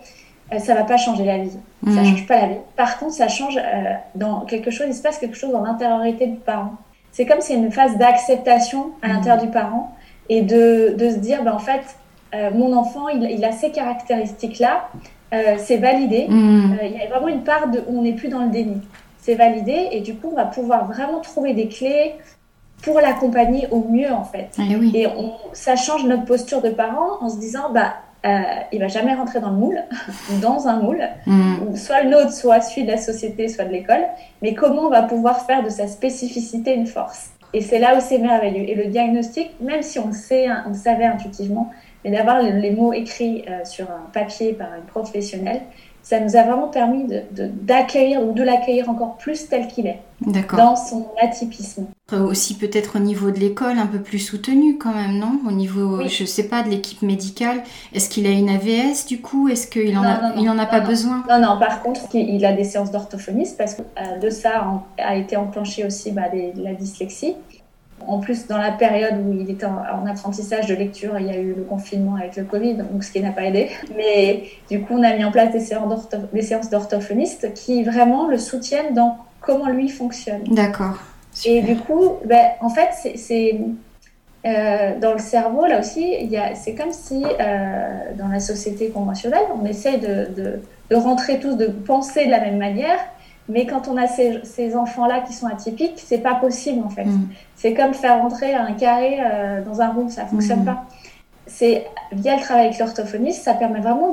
euh, 0.54 0.60
ça 0.60 0.76
va 0.76 0.84
pas 0.84 0.98
changer 0.98 1.26
la 1.26 1.40
vie. 1.40 1.52
Ça 1.86 1.92
Ça 1.94 2.02
mhm. 2.02 2.06
change 2.06 2.28
pas 2.28 2.42
la 2.42 2.48
vie. 2.48 2.60
Par 2.76 2.98
contre, 3.00 3.14
ça 3.14 3.28
change 3.28 3.58
euh, 3.58 3.94
dans 4.16 4.42
quelque 4.42 4.72
chose, 4.72 4.88
il 4.88 4.94
se 4.94 5.02
passe 5.02 5.18
quelque 5.18 5.36
chose 5.36 5.52
dans 5.52 5.64
l'intériorité 5.64 6.28
du 6.28 6.38
parent. 6.38 6.74
C'est 7.12 7.26
comme 7.26 7.42
s'il 7.42 7.58
y 7.58 7.62
a 7.62 7.66
une 7.66 7.72
phase 7.72 7.98
d'acceptation 7.98 8.92
à 9.02 9.08
l'intérieur 9.08 9.38
mhm. 9.38 9.48
du 9.48 9.52
parent 9.52 9.96
et 10.30 10.42
de, 10.42 10.96
de, 10.98 11.10
se 11.10 11.16
dire, 11.16 11.44
ben, 11.44 11.54
en 11.54 11.60
fait, 11.60 11.82
euh, 12.36 12.52
mon 12.52 12.74
enfant, 12.76 13.08
il, 13.10 13.24
il, 13.24 13.44
a 13.46 13.52
ces 13.52 13.72
caractéristiques-là, 13.72 14.90
c'est 15.58 15.78
validé. 15.78 16.28
Mhm. 16.30 16.78
il 16.84 16.92
y 16.98 17.02
a 17.02 17.10
vraiment 17.10 17.28
une 17.28 17.44
part 17.44 17.68
de, 17.70 17.80
où 17.88 18.00
on 18.00 18.02
n'est 18.04 18.14
plus 18.14 18.30
dans 18.30 18.44
le 18.44 18.50
déni. 18.50 18.82
C'est 19.20 19.36
validé 19.36 19.90
et 19.92 20.00
du 20.00 20.16
coup, 20.16 20.30
on 20.32 20.36
va 20.36 20.46
pouvoir 20.46 20.88
vraiment 20.88 21.20
trouver 21.20 21.54
des 21.54 21.68
clés 21.68 22.16
pour 22.82 23.02
l'accompagner 23.02 23.68
au 23.72 23.84
mieux, 23.84 24.12
en 24.12 24.24
fait. 24.24 24.56
Eh 24.60 25.00
et 25.02 25.08
on, 25.08 25.34
ça 25.52 25.76
change 25.76 26.06
notre 26.06 26.24
posture 26.24 26.62
de 26.62 26.70
parent 26.70 27.18
en 27.20 27.30
se 27.30 27.38
disant, 27.38 27.72
bah, 27.74 27.96
euh, 28.28 28.42
il 28.72 28.80
va 28.80 28.88
jamais 28.88 29.14
rentrer 29.14 29.40
dans 29.40 29.52
le 29.52 29.58
moule, 29.58 29.84
dans 30.42 30.68
un 30.68 30.80
moule, 30.80 31.02
mm. 31.26 31.76
soit 31.76 32.04
le 32.04 32.10
nôtre, 32.10 32.32
soit 32.32 32.62
celui 32.62 32.84
de 32.84 32.92
la 32.92 32.98
société, 32.98 33.48
soit 33.48 33.66
de 33.66 33.72
l'école. 33.72 34.06
Mais 34.42 34.54
comment 34.54 34.84
on 34.84 34.90
va 34.90 35.04
pouvoir 35.04 35.46
faire 35.46 35.64
de 35.64 35.70
sa 35.70 35.88
spécificité 35.88 36.74
une 36.74 36.88
force? 36.88 37.32
Et 37.54 37.62
c'est 37.62 37.80
là 37.80 37.96
où 37.96 38.02
c'est 38.02 38.18
merveilleux. 38.18 38.70
Et 38.70 38.76
le 38.76 38.86
diagnostic, 38.86 39.52
même 39.62 39.82
si 39.82 40.00
on 40.00 40.12
sait, 40.12 40.48
on 40.70 40.74
savait 40.74 41.06
intuitivement, 41.06 41.72
mais 42.04 42.12
d'avoir 42.12 42.42
les 42.42 42.72
mots 42.72 42.94
écrits 42.94 43.46
euh, 43.50 43.64
sur 43.64 43.90
un 43.90 44.10
papier 44.12 44.54
par 44.54 44.68
un 44.68 44.82
professionnel, 44.82 45.62
ça 46.08 46.22
nous 46.22 46.38
a 46.38 46.44
vraiment 46.44 46.70
permis 46.70 47.06
d'accueillir 47.34 48.22
de, 48.22 48.28
ou 48.28 48.32
de 48.32 48.42
l'accueillir 48.42 48.90
encore 48.90 49.18
plus 49.18 49.50
tel 49.50 49.68
qu'il 49.68 49.88
est, 49.88 50.00
dans 50.56 50.78
son 50.78 51.08
atypisme. 51.22 51.88
Aussi 52.14 52.56
peut-être 52.56 52.96
au 52.96 53.00
niveau 53.00 53.30
de 53.30 53.40
l'école, 53.40 53.78
un 53.78 53.88
peu 53.88 54.00
plus 54.00 54.20
soutenu 54.20 54.78
quand 54.78 54.94
même, 54.94 55.18
non? 55.18 55.42
Au 55.46 55.52
niveau, 55.52 56.04
je 56.04 56.08
je 56.08 56.24
sais 56.24 56.48
pas, 56.48 56.64
de 56.64 56.70
l'équipe 56.70 57.02
médicale. 57.02 57.62
Est-ce 57.94 58.10
qu'il 58.10 58.26
a 58.26 58.30
une 58.30 58.48
AVS 58.48 59.06
du 59.06 59.20
coup? 59.20 59.50
Est-ce 59.50 59.68
qu'il 59.68 59.98
en, 59.98 60.04
a, 60.04 60.34
il 60.38 60.50
en 60.50 60.58
a 60.58 60.66
pas 60.66 60.80
besoin? 60.80 61.26
Non, 61.30 61.42
non, 61.42 61.60
par 61.60 61.84
contre, 61.84 62.00
il 62.14 62.46
a 62.46 62.54
des 62.54 62.64
séances 62.64 62.92
d'orthophoniste 62.92 63.58
parce 63.58 63.74
que 63.74 63.82
euh, 63.82 64.18
de 64.20 64.30
ça 64.30 64.82
a 64.98 65.16
été 65.18 65.36
enclenché 65.36 65.86
aussi 65.86 66.12
bah, 66.12 66.30
la 66.56 66.74
dyslexie. 66.74 67.36
En 68.06 68.20
plus, 68.20 68.48
dans 68.48 68.58
la 68.58 68.72
période 68.72 69.16
où 69.26 69.34
il 69.34 69.50
était 69.50 69.66
en, 69.66 70.06
apprentissage 70.06 70.68
de 70.68 70.76
lecture, 70.76 71.18
il 71.20 71.26
y 71.26 71.30
a 71.30 71.38
eu 71.38 71.54
le 71.54 71.64
confinement 71.64 72.16
avec 72.16 72.36
le 72.36 72.44
Covid, 72.44 72.76
donc 72.76 73.04
ce 73.04 73.12
qui 73.12 73.20
n'a 73.20 73.32
pas 73.32 73.44
aidé. 73.44 73.70
Mais 73.96 74.44
du 74.70 74.82
coup, 74.82 74.94
on 74.94 75.04
a 75.04 75.16
mis 75.16 75.26
en 75.26 75.32
place 75.32 75.52
des 75.52 75.60
séances 76.42 76.70
d'orthophonistes 76.70 77.54
qui 77.54 77.84
vraiment 77.84 78.28
le 78.28 78.38
soutiennent 78.38 78.94
dans 78.94 79.18
comment 79.42 79.70
lui 79.70 79.90
fonctionne. 79.90 80.44
D'accord. 80.52 80.98
Et 81.46 81.62
du 81.62 81.76
coup, 81.76 82.14
ben, 82.26 82.46
en 82.62 82.70
fait, 82.70 82.90
c'est 83.16 83.60
euh, 84.46 85.00
dans 85.00 85.14
le 85.14 85.20
cerveau, 85.20 85.66
là 85.66 85.80
aussi, 85.80 86.14
c'est 86.56 86.76
comme 86.76 86.94
si 86.94 87.24
euh, 87.24 88.14
dans 88.18 88.28
la 88.28 88.40
société 88.40 88.90
conventionnelle, 88.90 89.46
on 89.60 89.66
essaie 89.66 89.98
de, 89.98 90.34
de, 90.34 90.62
de, 90.90 90.96
rentrer 90.96 91.40
tous, 91.40 91.56
de 91.56 91.68
penser 91.68 92.26
de 92.26 92.32
la 92.32 92.40
même 92.40 92.58
manière, 92.58 93.00
mais 93.50 93.66
quand 93.66 93.88
on 93.88 93.98
a 93.98 94.08
ces, 94.08 94.40
ces 94.44 94.76
enfants-là 94.76 95.22
qui 95.22 95.34
sont 95.34 95.48
atypiques, 95.48 95.94
c'est 95.96 96.18
pas 96.18 96.36
possible 96.36 96.84
en 96.86 96.90
fait. 96.90 97.06
Mm. 97.06 97.30
C'est 97.56 97.74
comme 97.74 97.94
faire 97.94 98.22
rentrer 98.22 98.54
un 98.54 98.74
carré 98.74 99.20
euh, 99.20 99.64
dans 99.64 99.82
un 99.82 99.88
rond, 99.90 100.10
ça 100.10 100.26
fonctionne 100.26 100.62
mm. 100.62 100.66
pas. 100.66 100.86
C'est 101.46 101.86
via 102.12 102.36
le 102.36 102.42
travail 102.42 102.66
avec 102.66 102.80
l'orthophoniste, 102.80 103.44
ça 103.44 103.54
permet 103.54 103.80
vraiment 103.80 104.12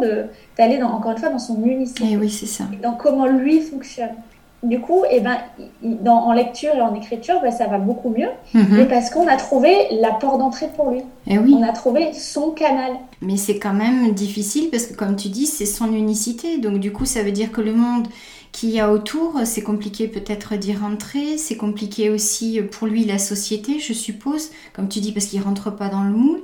d'aller 0.57 0.81
encore 0.83 1.13
une 1.13 1.19
fois 1.19 1.31
dans 1.31 1.41
son 1.41 1.63
unicité. 1.65 2.05
Et 2.05 2.13
eh 2.13 2.17
oui, 2.17 2.31
c'est 2.31 2.47
ça. 2.47 2.65
Dans 2.81 2.93
comment 2.93 3.27
lui 3.27 3.61
fonctionne. 3.61 4.15
Du 4.63 4.81
coup, 4.81 5.03
eh 5.11 5.21
ben, 5.21 5.37
dans, 5.83 6.21
en 6.21 6.33
lecture 6.33 6.75
et 6.75 6.81
en 6.81 6.95
écriture, 6.95 7.41
ben, 7.43 7.51
ça 7.51 7.67
va 7.67 7.77
beaucoup 7.77 8.09
mieux, 8.09 8.31
mm-hmm. 8.55 8.67
mais 8.71 8.85
parce 8.87 9.11
qu'on 9.11 9.27
a 9.27 9.37
trouvé 9.37 9.75
la 10.01 10.13
porte 10.13 10.39
d'entrée 10.39 10.71
pour 10.75 10.91
lui. 10.91 11.01
Et 11.27 11.35
eh 11.35 11.39
oui. 11.39 11.55
On 11.59 11.63
a 11.63 11.73
trouvé 11.73 12.15
son 12.15 12.53
canal. 12.53 12.93
Mais 13.21 13.37
c'est 13.37 13.59
quand 13.59 13.75
même 13.75 14.13
difficile 14.13 14.71
parce 14.71 14.87
que, 14.87 14.95
comme 14.95 15.17
tu 15.17 15.29
dis, 15.29 15.47
c'est 15.47 15.67
son 15.67 15.93
unicité. 15.93 16.59
Donc, 16.59 16.79
du 16.79 16.93
coup, 16.93 17.05
ça 17.05 17.23
veut 17.23 17.33
dire 17.33 17.53
que 17.53 17.61
le 17.61 17.75
monde 17.75 18.07
qu'il 18.55 18.71
y 18.71 18.81
a 18.81 18.91
autour. 18.91 19.41
C'est 19.45 19.63
compliqué 19.63 20.09
peut-être 20.09 20.55
d'y 20.55 20.75
rentrer. 20.75 21.37
C'est 21.37 21.57
compliqué 21.57 22.09
aussi 22.09 22.61
pour 22.63 22.87
lui 22.87 23.05
la 23.05 23.19
société, 23.19 23.81
je 23.81 23.93
suppose, 23.93 24.51
comme 24.73 24.89
tu 24.89 25.01
dis, 25.01 25.13
parce 25.13 25.27
qu'il 25.27 25.43
rentre 25.43 25.75
pas 25.75 25.89
dans 25.89 26.05
le 26.05 26.11
moule. 26.11 26.41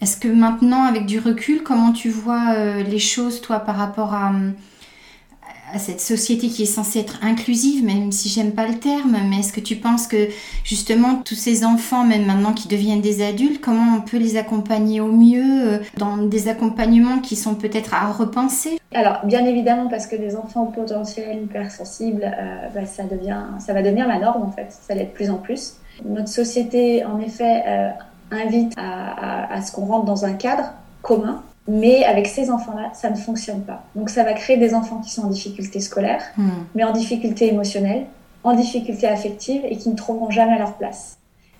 Est-ce 0.00 0.18
que 0.18 0.28
maintenant, 0.28 0.84
avec 0.84 1.06
du 1.06 1.18
recul, 1.18 1.62
comment 1.62 1.92
tu 1.92 2.10
vois 2.10 2.54
euh, 2.54 2.82
les 2.82 2.98
choses, 2.98 3.40
toi, 3.40 3.60
par 3.60 3.76
rapport 3.76 4.12
à, 4.12 4.32
à 5.72 5.78
cette 5.78 6.00
société 6.00 6.48
qui 6.48 6.64
est 6.64 6.66
censée 6.66 6.98
être 6.98 7.18
inclusive, 7.22 7.82
même 7.82 8.12
si 8.12 8.28
j'aime 8.28 8.52
pas 8.52 8.68
le 8.68 8.78
terme, 8.78 9.16
mais 9.30 9.38
est-ce 9.38 9.52
que 9.52 9.60
tu 9.60 9.76
penses 9.76 10.06
que 10.06 10.28
justement 10.64 11.22
tous 11.24 11.36
ces 11.36 11.64
enfants, 11.64 12.04
même 12.04 12.26
maintenant 12.26 12.52
qui 12.52 12.68
deviennent 12.68 13.00
des 13.00 13.22
adultes, 13.24 13.60
comment 13.62 13.96
on 13.96 14.00
peut 14.02 14.18
les 14.18 14.36
accompagner 14.36 15.00
au 15.00 15.10
mieux 15.10 15.68
euh, 15.68 15.78
dans 15.96 16.18
des 16.18 16.48
accompagnements 16.48 17.20
qui 17.20 17.36
sont 17.36 17.54
peut-être 17.54 17.94
à 17.94 18.12
repenser? 18.12 18.81
Alors, 18.94 19.20
bien 19.24 19.44
évidemment, 19.44 19.88
parce 19.88 20.06
que 20.06 20.16
des 20.16 20.36
enfants 20.36 20.66
potentiels 20.66 21.42
hypersensibles, 21.42 22.24
euh, 22.24 22.68
bah, 22.74 22.86
ça, 22.86 23.04
devient, 23.04 23.42
ça 23.58 23.72
va 23.72 23.82
devenir 23.82 24.06
la 24.06 24.18
norme, 24.18 24.42
en 24.42 24.50
fait. 24.50 24.66
Ça 24.70 24.94
l'est 24.94 25.04
de 25.04 25.10
plus 25.10 25.30
en 25.30 25.36
plus. 25.36 25.76
Notre 26.04 26.28
société, 26.28 27.04
en 27.04 27.18
effet, 27.20 27.62
euh, 27.66 27.90
invite 28.30 28.74
à, 28.76 29.60
ce 29.62 29.72
qu'on 29.72 29.84
rentre 29.84 30.04
dans 30.04 30.24
un 30.24 30.32
cadre 30.34 30.72
commun, 31.02 31.42
mais 31.68 32.04
avec 32.04 32.26
ces 32.26 32.50
enfants-là, 32.50 32.90
ça 32.92 33.10
ne 33.10 33.16
fonctionne 33.16 33.62
pas. 33.62 33.84
Donc, 33.94 34.10
ça 34.10 34.24
va 34.24 34.32
créer 34.32 34.56
des 34.56 34.74
enfants 34.74 34.98
qui 34.98 35.10
sont 35.10 35.22
en 35.22 35.30
difficulté 35.30 35.80
scolaire, 35.80 36.22
hmm. 36.36 36.48
mais 36.74 36.84
en 36.84 36.92
difficulté 36.92 37.48
émotionnelle, 37.48 38.06
en 38.44 38.54
difficulté 38.54 39.06
affective 39.06 39.62
et 39.64 39.76
qui 39.76 39.90
ne 39.90 39.96
trouveront 39.96 40.30
jamais 40.30 40.58
leur 40.58 40.74
place. 40.74 41.18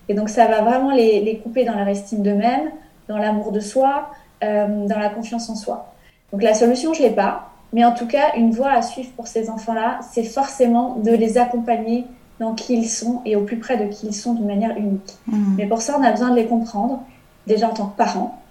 Et 0.09 0.13
donc, 0.13 0.29
ça 0.29 0.47
va 0.47 0.61
vraiment 0.61 0.91
les, 0.91 1.21
les 1.21 1.37
couper 1.37 1.63
dans 1.63 1.75
leur 1.75 1.87
estime 1.87 2.21
d'eux-mêmes, 2.21 2.71
dans 3.07 3.17
l'amour 3.17 3.51
de 3.51 3.59
soi, 3.59 4.09
euh, 4.43 4.87
dans 4.87 4.99
la 4.99 5.09
confiance 5.09 5.49
en 5.49 5.55
soi. 5.55 5.92
Donc 6.33 6.41
la 6.41 6.55
solution, 6.55 6.93
je 6.93 7.03
ne 7.03 7.07
l'ai 7.07 7.13
pas, 7.13 7.51
mais 7.73 7.85
en 7.85 7.93
tout 7.93 8.07
cas, 8.07 8.33
une 8.35 8.51
voie 8.51 8.71
à 8.71 8.81
suivre 8.81 9.11
pour 9.15 9.27
ces 9.27 9.51
enfants-là, 9.51 9.99
c'est 10.11 10.23
forcément 10.23 10.95
de 10.95 11.11
les 11.11 11.37
accompagner 11.37 12.05
dans 12.39 12.53
qui 12.55 12.73
ils 12.73 12.89
sont 12.89 13.21
et 13.23 13.35
au 13.35 13.41
plus 13.41 13.57
près 13.57 13.77
de 13.77 13.85
qui 13.85 14.07
ils 14.07 14.15
sont 14.15 14.33
d'une 14.33 14.47
manière 14.47 14.75
unique. 14.75 15.15
Mmh. 15.27 15.55
Mais 15.57 15.67
pour 15.67 15.81
ça, 15.83 15.95
on 15.97 16.03
a 16.03 16.11
besoin 16.11 16.31
de 16.31 16.35
les 16.35 16.47
comprendre, 16.47 17.03
déjà 17.45 17.69
en 17.69 17.73
tant 17.73 17.85
que 17.85 17.95
parents. 17.95 18.41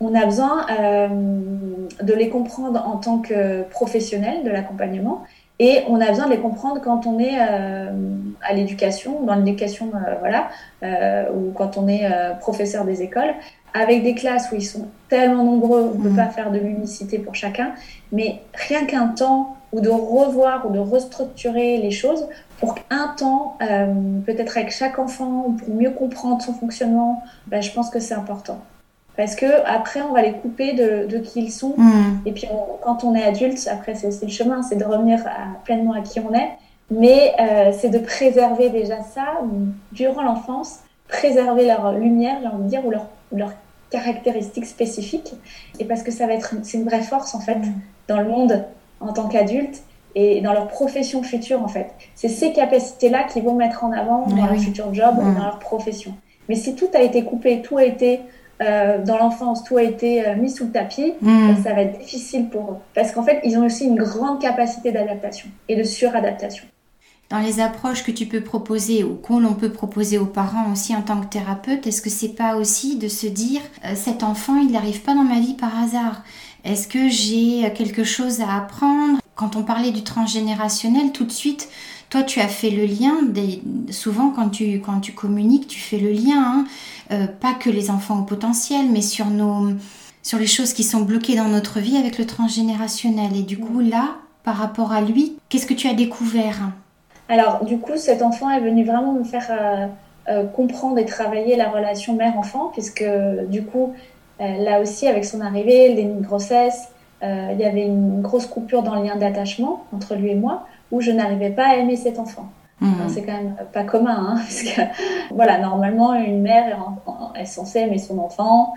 On 0.00 0.14
a 0.14 0.24
besoin 0.24 0.66
euh, 0.70 1.08
de 2.00 2.14
les 2.14 2.28
comprendre 2.28 2.80
en 2.86 2.96
tant 2.96 3.18
que 3.18 3.62
professionnels 3.70 4.44
de 4.44 4.50
l'accompagnement. 4.50 5.24
Et 5.58 5.82
on 5.88 6.00
a 6.00 6.08
besoin 6.08 6.26
de 6.26 6.30
les 6.30 6.40
comprendre 6.40 6.80
quand 6.80 7.06
on 7.06 7.18
est 7.18 7.38
euh, 7.38 7.90
à 8.42 8.52
l'éducation, 8.52 9.22
dans 9.22 9.34
l'éducation, 9.34 9.92
voilà, 10.18 10.48
ou 11.32 11.52
quand 11.52 11.76
on 11.76 11.86
est 11.86 12.08
professeur 12.40 12.84
des 12.84 13.02
écoles, 13.02 13.34
avec 13.74 14.02
des 14.02 14.14
classes 14.14 14.50
où 14.52 14.56
ils 14.56 14.66
sont 14.66 14.88
tellement 15.08 15.44
nombreux, 15.44 15.92
on 15.94 15.98
ne 15.98 16.02
peut 16.02 16.10
mm. 16.10 16.16
pas 16.16 16.26
faire 16.26 16.50
de 16.50 16.58
l'unicité 16.58 17.18
pour 17.18 17.34
chacun, 17.34 17.72
mais 18.10 18.40
rien 18.54 18.84
qu'un 18.84 19.08
temps 19.08 19.56
ou 19.72 19.80
de 19.80 19.88
revoir 19.88 20.68
ou 20.68 20.72
de 20.72 20.78
restructurer 20.78 21.78
les 21.78 21.90
choses 21.90 22.28
pour 22.60 22.74
qu'un 22.74 23.14
temps, 23.16 23.56
euh, 23.62 23.92
peut-être 24.26 24.56
avec 24.56 24.70
chaque 24.70 24.98
enfant, 24.98 25.56
pour 25.58 25.74
mieux 25.74 25.90
comprendre 25.90 26.42
son 26.42 26.52
fonctionnement, 26.52 27.22
ben, 27.46 27.62
je 27.62 27.72
pense 27.72 27.90
que 27.90 27.98
c'est 27.98 28.14
important. 28.14 28.60
Parce 29.16 29.34
que 29.34 29.46
après, 29.66 30.00
on 30.02 30.12
va 30.12 30.22
les 30.22 30.32
couper 30.32 30.72
de, 30.74 31.18
qui 31.18 31.44
ils 31.44 31.50
sont. 31.50 31.74
Mm. 31.76 32.20
Et 32.26 32.32
puis, 32.32 32.46
quand 32.82 33.04
on 33.04 33.14
est 33.14 33.22
adulte, 33.22 33.68
après, 33.70 33.94
c'est 33.94 34.22
le 34.22 34.28
chemin, 34.28 34.62
c'est 34.62 34.76
de 34.76 34.84
revenir 34.84 35.24
pleinement 35.64 35.92
à 35.92 36.00
qui 36.00 36.20
on 36.20 36.32
est. 36.34 36.50
Mais 36.90 37.34
euh, 37.40 37.72
c'est 37.72 37.88
de 37.88 37.98
préserver 37.98 38.68
déjà 38.68 39.02
ça 39.02 39.40
durant 39.92 40.22
l'enfance, 40.22 40.80
préserver 41.08 41.66
leur 41.66 41.92
lumière, 41.92 42.38
j'ai 42.42 42.48
envie 42.48 42.64
de 42.64 42.68
dire, 42.68 42.86
ou 42.86 42.90
leur 42.90 43.06
leurs 43.36 43.54
caractéristiques 43.92 44.66
spécifiques 44.66 45.34
et 45.78 45.84
parce 45.84 46.02
que 46.02 46.10
ça 46.10 46.26
va 46.26 46.32
être 46.32 46.54
c'est 46.62 46.78
une 46.78 46.84
vraie 46.84 47.02
force 47.02 47.34
en 47.34 47.40
fait 47.40 47.58
dans 48.08 48.18
le 48.18 48.28
monde 48.28 48.64
en 49.00 49.12
tant 49.12 49.28
qu'adulte 49.28 49.82
et 50.14 50.40
dans 50.40 50.52
leur 50.52 50.68
profession 50.68 51.22
future 51.22 51.62
en 51.62 51.68
fait. 51.68 51.88
C'est 52.14 52.28
ces 52.28 52.52
capacités-là 52.52 53.24
qu'ils 53.24 53.42
vont 53.42 53.54
mettre 53.54 53.84
en 53.84 53.92
avant 53.92 54.26
dans 54.26 54.36
leur 54.36 54.56
futur 54.56 54.92
job 54.92 55.14
ou 55.18 55.22
mm. 55.22 55.34
dans 55.34 55.44
leur 55.44 55.58
profession. 55.58 56.14
Mais 56.48 56.54
si 56.56 56.74
tout 56.74 56.88
a 56.94 57.00
été 57.00 57.24
coupé, 57.24 57.62
tout 57.62 57.78
a 57.78 57.84
été 57.84 58.20
euh, 58.60 59.02
dans 59.02 59.16
l'enfance, 59.16 59.64
tout 59.64 59.76
a 59.76 59.82
été 59.82 60.26
euh, 60.26 60.36
mis 60.36 60.50
sous 60.50 60.66
le 60.66 60.72
tapis, 60.72 61.14
mm. 61.20 61.48
ben, 61.48 61.62
ça 61.62 61.72
va 61.72 61.82
être 61.82 61.98
difficile 61.98 62.48
pour 62.48 62.72
eux. 62.72 62.76
Parce 62.94 63.12
qu'en 63.12 63.22
fait, 63.22 63.40
ils 63.44 63.56
ont 63.58 63.64
aussi 63.64 63.86
une 63.86 63.96
grande 63.96 64.40
capacité 64.40 64.92
d'adaptation 64.92 65.48
et 65.68 65.76
de 65.76 65.82
suradaptation 65.82 66.64
dans 67.32 67.38
les 67.38 67.60
approches 67.60 68.04
que 68.04 68.10
tu 68.10 68.26
peux 68.26 68.42
proposer 68.42 69.04
ou 69.04 69.14
qu'on 69.14 69.40
l'on 69.40 69.54
peut 69.54 69.72
proposer 69.72 70.18
aux 70.18 70.26
parents 70.26 70.70
aussi 70.70 70.94
en 70.94 71.00
tant 71.00 71.18
que 71.18 71.26
thérapeute, 71.26 71.86
est-ce 71.86 72.02
que 72.02 72.10
c'est 72.10 72.34
pas 72.34 72.56
aussi 72.56 72.96
de 72.96 73.08
se 73.08 73.26
dire 73.26 73.62
euh, 73.86 73.94
cet 73.96 74.22
enfant 74.22 74.58
il 74.58 74.70
n'arrive 74.70 75.00
pas 75.00 75.14
dans 75.14 75.24
ma 75.24 75.40
vie 75.40 75.54
par 75.54 75.82
hasard? 75.82 76.22
Est-ce 76.62 76.86
que 76.86 77.08
j'ai 77.08 77.72
quelque 77.74 78.04
chose 78.04 78.42
à 78.42 78.54
apprendre? 78.54 79.18
Quand 79.34 79.56
on 79.56 79.62
parlait 79.62 79.92
du 79.92 80.04
transgénérationnel, 80.04 81.10
tout 81.12 81.24
de 81.24 81.32
suite, 81.32 81.70
toi 82.10 82.22
tu 82.22 82.38
as 82.38 82.48
fait 82.48 82.68
le 82.68 82.84
lien. 82.84 83.14
souvent 83.90 84.28
quand 84.28 84.50
tu 84.50 84.82
quand 84.84 85.00
tu 85.00 85.12
communiques, 85.12 85.68
tu 85.68 85.80
fais 85.80 85.98
le 85.98 86.12
lien, 86.12 86.36
hein. 86.36 86.64
euh, 87.12 87.26
pas 87.26 87.54
que 87.54 87.70
les 87.70 87.88
enfants 87.88 88.20
au 88.20 88.24
potentiel, 88.24 88.90
mais 88.90 89.00
sur 89.00 89.28
nos 89.28 89.70
sur 90.22 90.38
les 90.38 90.46
choses 90.46 90.74
qui 90.74 90.84
sont 90.84 91.00
bloquées 91.00 91.36
dans 91.36 91.48
notre 91.48 91.80
vie 91.80 91.96
avec 91.96 92.18
le 92.18 92.26
transgénérationnel. 92.26 93.34
Et 93.34 93.42
du 93.42 93.56
coup 93.56 93.80
là, 93.80 94.18
par 94.44 94.56
rapport 94.56 94.92
à 94.92 95.00
lui, 95.00 95.32
qu'est-ce 95.48 95.66
que 95.66 95.72
tu 95.72 95.88
as 95.88 95.94
découvert? 95.94 96.72
Alors, 97.28 97.64
du 97.64 97.78
coup, 97.78 97.96
cet 97.96 98.22
enfant 98.22 98.50
est 98.50 98.60
venu 98.60 98.84
vraiment 98.84 99.12
me 99.12 99.24
faire 99.24 99.46
euh, 99.50 99.86
euh, 100.28 100.44
comprendre 100.46 100.98
et 100.98 101.04
travailler 101.04 101.56
la 101.56 101.70
relation 101.70 102.14
mère-enfant, 102.14 102.70
puisque 102.72 103.04
du 103.48 103.64
coup, 103.64 103.94
euh, 104.40 104.58
là 104.58 104.80
aussi, 104.80 105.06
avec 105.06 105.24
son 105.24 105.40
arrivée, 105.40 105.94
le 105.94 106.20
grossesse, 106.20 106.88
il 107.24 107.56
y 107.60 107.64
avait 107.64 107.86
une 107.86 108.20
grosse 108.20 108.46
coupure 108.46 108.82
dans 108.82 108.96
le 108.96 109.04
lien 109.04 109.14
d'attachement 109.14 109.84
entre 109.94 110.16
lui 110.16 110.32
et 110.32 110.34
moi, 110.34 110.66
où 110.90 111.00
je 111.00 111.12
n'arrivais 111.12 111.50
pas 111.50 111.66
à 111.68 111.76
aimer 111.76 111.94
cet 111.94 112.18
enfant. 112.18 112.46
Mmh. 112.80 113.08
C'est 113.10 113.22
quand 113.22 113.32
même 113.32 113.54
pas 113.72 113.84
commun, 113.84 114.16
hein, 114.18 114.34
parce 114.38 114.62
que 114.64 114.80
voilà, 115.30 115.58
normalement, 115.58 116.14
une 116.14 116.42
mère 116.42 116.76
est, 117.36 117.44
censée 117.44 117.78
aimer 117.78 117.98
son 117.98 118.18
enfant, 118.18 118.74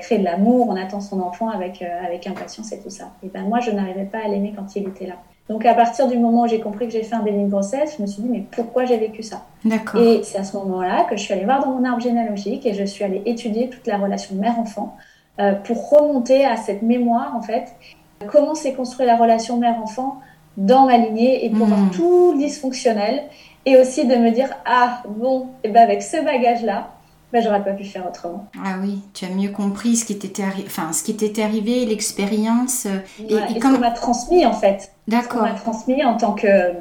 créer 0.00 0.18
de 0.18 0.24
l'amour, 0.24 0.66
on 0.68 0.74
attend 0.74 1.00
son 1.00 1.20
enfant 1.20 1.48
avec, 1.48 1.80
avec 1.80 2.26
impatience 2.26 2.72
et 2.72 2.80
tout 2.80 2.90
ça. 2.90 3.12
Et 3.22 3.28
ben 3.28 3.42
moi, 3.42 3.60
je 3.60 3.70
n'arrivais 3.70 4.06
pas 4.06 4.18
à 4.18 4.26
l'aimer 4.26 4.52
quand 4.56 4.74
il 4.74 4.88
était 4.88 5.06
là. 5.06 5.14
Donc 5.48 5.64
à 5.64 5.74
partir 5.74 6.08
du 6.08 6.18
moment 6.18 6.42
où 6.42 6.48
j'ai 6.48 6.60
compris 6.60 6.86
que 6.86 6.92
j'ai 6.92 7.02
fait 7.02 7.14
un 7.14 7.22
déni 7.22 7.44
de 7.44 7.50
grossesse, 7.50 7.94
je 7.96 8.02
me 8.02 8.06
suis 8.06 8.22
dit 8.22 8.28
mais 8.28 8.44
pourquoi 8.50 8.84
j'ai 8.84 8.96
vécu 8.96 9.22
ça? 9.22 9.42
Et 10.00 10.22
c'est 10.24 10.38
à 10.38 10.44
ce 10.44 10.56
moment-là 10.56 11.04
que 11.04 11.16
je 11.16 11.22
suis 11.22 11.32
allée 11.32 11.44
voir 11.44 11.64
dans 11.64 11.70
mon 11.70 11.84
arbre 11.84 12.00
généalogique 12.00 12.66
et 12.66 12.74
je 12.74 12.84
suis 12.84 13.04
allée 13.04 13.22
étudier 13.26 13.68
toute 13.68 13.86
la 13.86 13.96
relation 13.96 14.34
mère-enfant 14.34 14.96
euh, 15.38 15.52
pour 15.52 15.90
remonter 15.90 16.44
à 16.44 16.56
cette 16.56 16.82
mémoire 16.82 17.34
en 17.36 17.42
fait, 17.42 17.74
comment 18.26 18.54
s'est 18.54 18.72
construite 18.72 19.06
la 19.06 19.16
relation 19.16 19.58
mère-enfant 19.58 20.20
dans 20.56 20.86
ma 20.86 20.96
lignée 20.96 21.44
et 21.44 21.50
pour 21.50 21.66
voir 21.66 21.80
hmm. 21.80 21.90
tout 21.90 22.34
dysfonctionnel 22.36 23.22
et 23.66 23.76
aussi 23.76 24.06
de 24.06 24.16
me 24.16 24.30
dire 24.30 24.48
ah 24.64 25.02
bon 25.08 25.48
et 25.62 25.68
ben 25.68 25.82
avec 25.82 26.02
ce 26.02 26.24
bagage 26.24 26.62
là 26.62 26.92
j'aurais 27.40 27.62
pas 27.64 27.72
pu 27.72 27.84
faire 27.84 28.06
autrement. 28.06 28.48
Ah 28.64 28.76
oui, 28.82 29.00
tu 29.14 29.24
as 29.24 29.30
mieux 29.30 29.50
compris 29.50 29.96
ce 29.96 30.04
qui 30.04 30.18
t'était 30.18 30.42
arrivé, 30.42 30.64
enfin 30.66 30.92
ce 30.92 31.02
qui 31.02 31.16
t'était 31.16 31.42
arrivé, 31.42 31.86
l'expérience 31.86 32.86
euh, 32.86 32.98
et, 33.28 33.34
et, 33.34 33.56
et 33.56 33.78
m'a 33.78 33.90
transmis 33.90 34.44
en 34.46 34.52
fait. 34.52 34.92
D'accord. 35.08 35.42
m'a 35.42 35.54
transmis 35.54 36.04
en 36.04 36.16
tant 36.16 36.32
que 36.32 36.72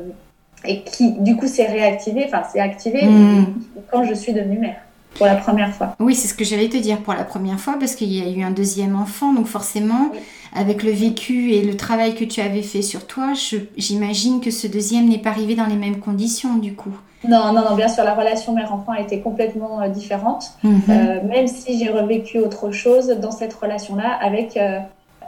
et 0.67 0.83
qui 0.83 1.13
du 1.19 1.35
coup 1.35 1.47
s'est 1.47 1.67
réactivé, 1.67 2.25
enfin 2.25 2.43
s'est 2.43 2.59
activé 2.59 3.05
hmm. 3.05 3.45
quand 3.91 4.03
je 4.03 4.13
suis 4.13 4.33
devenue 4.33 4.59
mère 4.59 4.81
pour 5.15 5.25
la 5.25 5.36
première 5.36 5.74
fois. 5.74 5.95
Oui, 6.00 6.13
c'est 6.15 6.27
ce 6.27 6.34
que 6.34 6.43
j'allais 6.43 6.69
te 6.69 6.77
dire 6.77 7.00
pour 7.00 7.13
la 7.13 7.24
première 7.24 7.60
fois 7.60 7.75
parce 7.79 7.95
qu'il 7.95 8.13
y 8.13 8.22
a 8.22 8.29
eu 8.29 8.43
un 8.43 8.51
deuxième 8.51 8.95
enfant, 8.95 9.34
donc 9.34 9.48
forcément 9.48 10.12
avec 10.53 10.84
le 10.84 10.91
vécu 10.91 11.51
et 11.51 11.63
le 11.63 11.75
travail 11.75 12.15
que 12.15 12.24
tu 12.24 12.41
avais 12.41 12.62
fait 12.62 12.81
sur 12.81 13.07
toi, 13.07 13.34
j'imagine 13.77 14.39
que 14.39 14.51
ce 14.51 14.67
deuxième 14.67 15.10
n'est 15.10 15.17
pas 15.17 15.31
arrivé 15.31 15.55
dans 15.55 15.65
les 15.65 15.75
mêmes 15.75 16.00
conditions 16.00 16.55
du 16.55 16.74
coup. 16.75 16.95
Non, 17.27 17.53
non, 17.53 17.63
non, 17.69 17.75
bien 17.75 17.88
sûr, 17.88 18.03
la 18.03 18.13
relation 18.13 18.53
mère-enfant 18.53 18.91
a 18.91 19.01
été 19.01 19.19
complètement 19.22 19.81
euh, 19.81 19.88
différente, 19.88 20.51
mhm. 20.63 20.81
euh, 20.89 21.24
même 21.24 21.48
si 21.48 21.79
j'ai 21.79 21.89
revécu 21.89 22.39
autre 22.39 22.72
chose 22.72 23.07
dans 23.07 23.31
cette 23.31 23.53
relation-là 23.53 24.17
avec, 24.22 24.57
euh, 24.57 24.79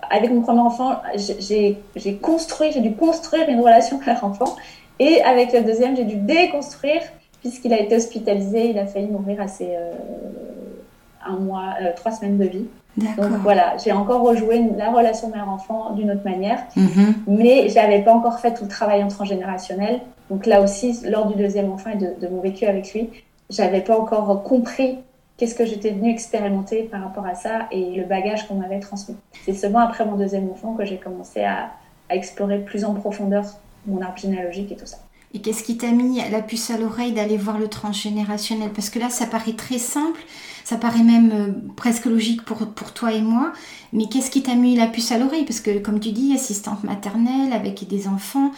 avec 0.09 0.31
mon 0.31 0.41
premier 0.41 0.59
enfant, 0.59 0.97
j'ai 1.15 2.15
construit, 2.21 2.71
j'ai 2.71 2.81
dû 2.81 2.93
construire 2.93 3.49
une 3.49 3.61
relation 3.61 3.99
mère-enfant, 4.05 4.55
et 4.99 5.21
avec 5.23 5.53
le 5.53 5.61
deuxième, 5.61 5.95
j'ai 5.95 6.05
dû 6.05 6.15
déconstruire, 6.15 7.01
puisqu'il 7.39 7.73
a 7.73 7.79
été 7.79 7.95
hospitalisé, 7.95 8.69
il 8.69 8.79
a 8.79 8.85
failli 8.85 9.07
mourir 9.07 9.41
à 9.41 9.47
ses 9.47 9.75
un 11.25 11.37
mois, 11.37 11.73
trois 11.95 12.11
semaines 12.11 12.37
de 12.37 12.45
vie. 12.45 12.65
Donc 12.97 13.31
voilà, 13.43 13.77
j'ai 13.77 13.91
encore 13.91 14.21
rejoué 14.21 14.63
la 14.75 14.91
relation 14.91 15.29
mère-enfant 15.29 15.91
d'une 15.93 16.09
autre 16.09 16.23
manière, 16.25 16.59
mhm. 16.75 17.13
mais 17.27 17.69
j'avais 17.69 18.01
pas 18.01 18.13
encore 18.13 18.39
fait 18.39 18.53
tout 18.53 18.63
le 18.63 18.69
travail 18.69 19.03
en 19.03 19.07
transgénérationnel. 19.07 20.01
Donc 20.29 20.45
là 20.45 20.61
aussi, 20.61 20.99
lors 21.05 21.27
du 21.27 21.35
deuxième 21.35 21.71
enfant 21.71 21.91
et 21.91 21.95
de, 21.97 22.27
mon 22.27 22.41
vécu 22.41 22.65
avec 22.65 22.93
lui, 22.93 23.09
j'avais 23.49 23.81
pas 23.81 23.97
encore 23.97 24.43
compris 24.43 24.97
qu'est-ce 25.37 25.53
que 25.53 25.65
j'étais 25.65 25.91
venue 25.91 26.11
expérimenter 26.11 26.83
par 26.83 27.03
rapport 27.03 27.25
à 27.25 27.35
ça 27.35 27.67
et 27.71 27.95
le 27.95 28.03
bagage 28.03 28.47
qu'on 28.47 28.55
m'avait 28.55 28.79
transmis. 28.79 29.15
C'est 29.45 29.53
seulement 29.53 29.79
après 29.79 30.03
mon 30.03 30.15
deuxième 30.15 30.49
enfant 30.49 30.73
que 30.73 30.83
j'ai 30.83 30.97
commencé 30.97 31.43
à, 31.43 31.69
à, 32.09 32.15
explorer 32.15 32.59
plus 32.59 32.83
en 32.83 32.95
profondeur 32.95 33.43
mon 33.85 34.01
arbre 34.01 34.17
généalogique 34.17 34.71
et 34.71 34.75
tout 34.75 34.87
ça. 34.87 34.97
Et 35.33 35.41
qu'est-ce 35.41 35.61
qui 35.61 35.77
t'a 35.77 35.91
mis 35.91 36.21
la 36.31 36.41
puce 36.41 36.71
à 36.71 36.77
l'oreille 36.77 37.11
d'aller 37.11 37.37
voir 37.37 37.59
le 37.59 37.67
transgénérationnel? 37.67 38.71
Parce 38.71 38.89
que 38.89 38.97
là, 38.97 39.09
ça 39.09 39.25
paraît 39.25 39.53
très 39.53 39.77
simple, 39.77 40.21
ça 40.63 40.77
paraît 40.77 41.03
même 41.03 41.31
euh, 41.33 41.51
presque 41.75 42.05
logique 42.05 42.43
pour, 42.43 42.57
pour 42.67 42.93
toi 42.93 43.11
et 43.11 43.21
moi, 43.21 43.51
mais 43.91 44.07
qu'est-ce 44.07 44.31
qui 44.31 44.41
t'a 44.41 44.55
mis 44.55 44.75
la 44.75 44.87
puce 44.87 45.11
à 45.11 45.17
l'oreille? 45.17 45.43
Parce 45.43 45.59
que, 45.59 45.79
comme 45.79 45.99
tu 45.99 46.11
dis, 46.11 46.33
assistante 46.33 46.83
maternelle 46.85 47.51
avec 47.51 47.87
des 47.87 48.07
enfants, 48.07 48.51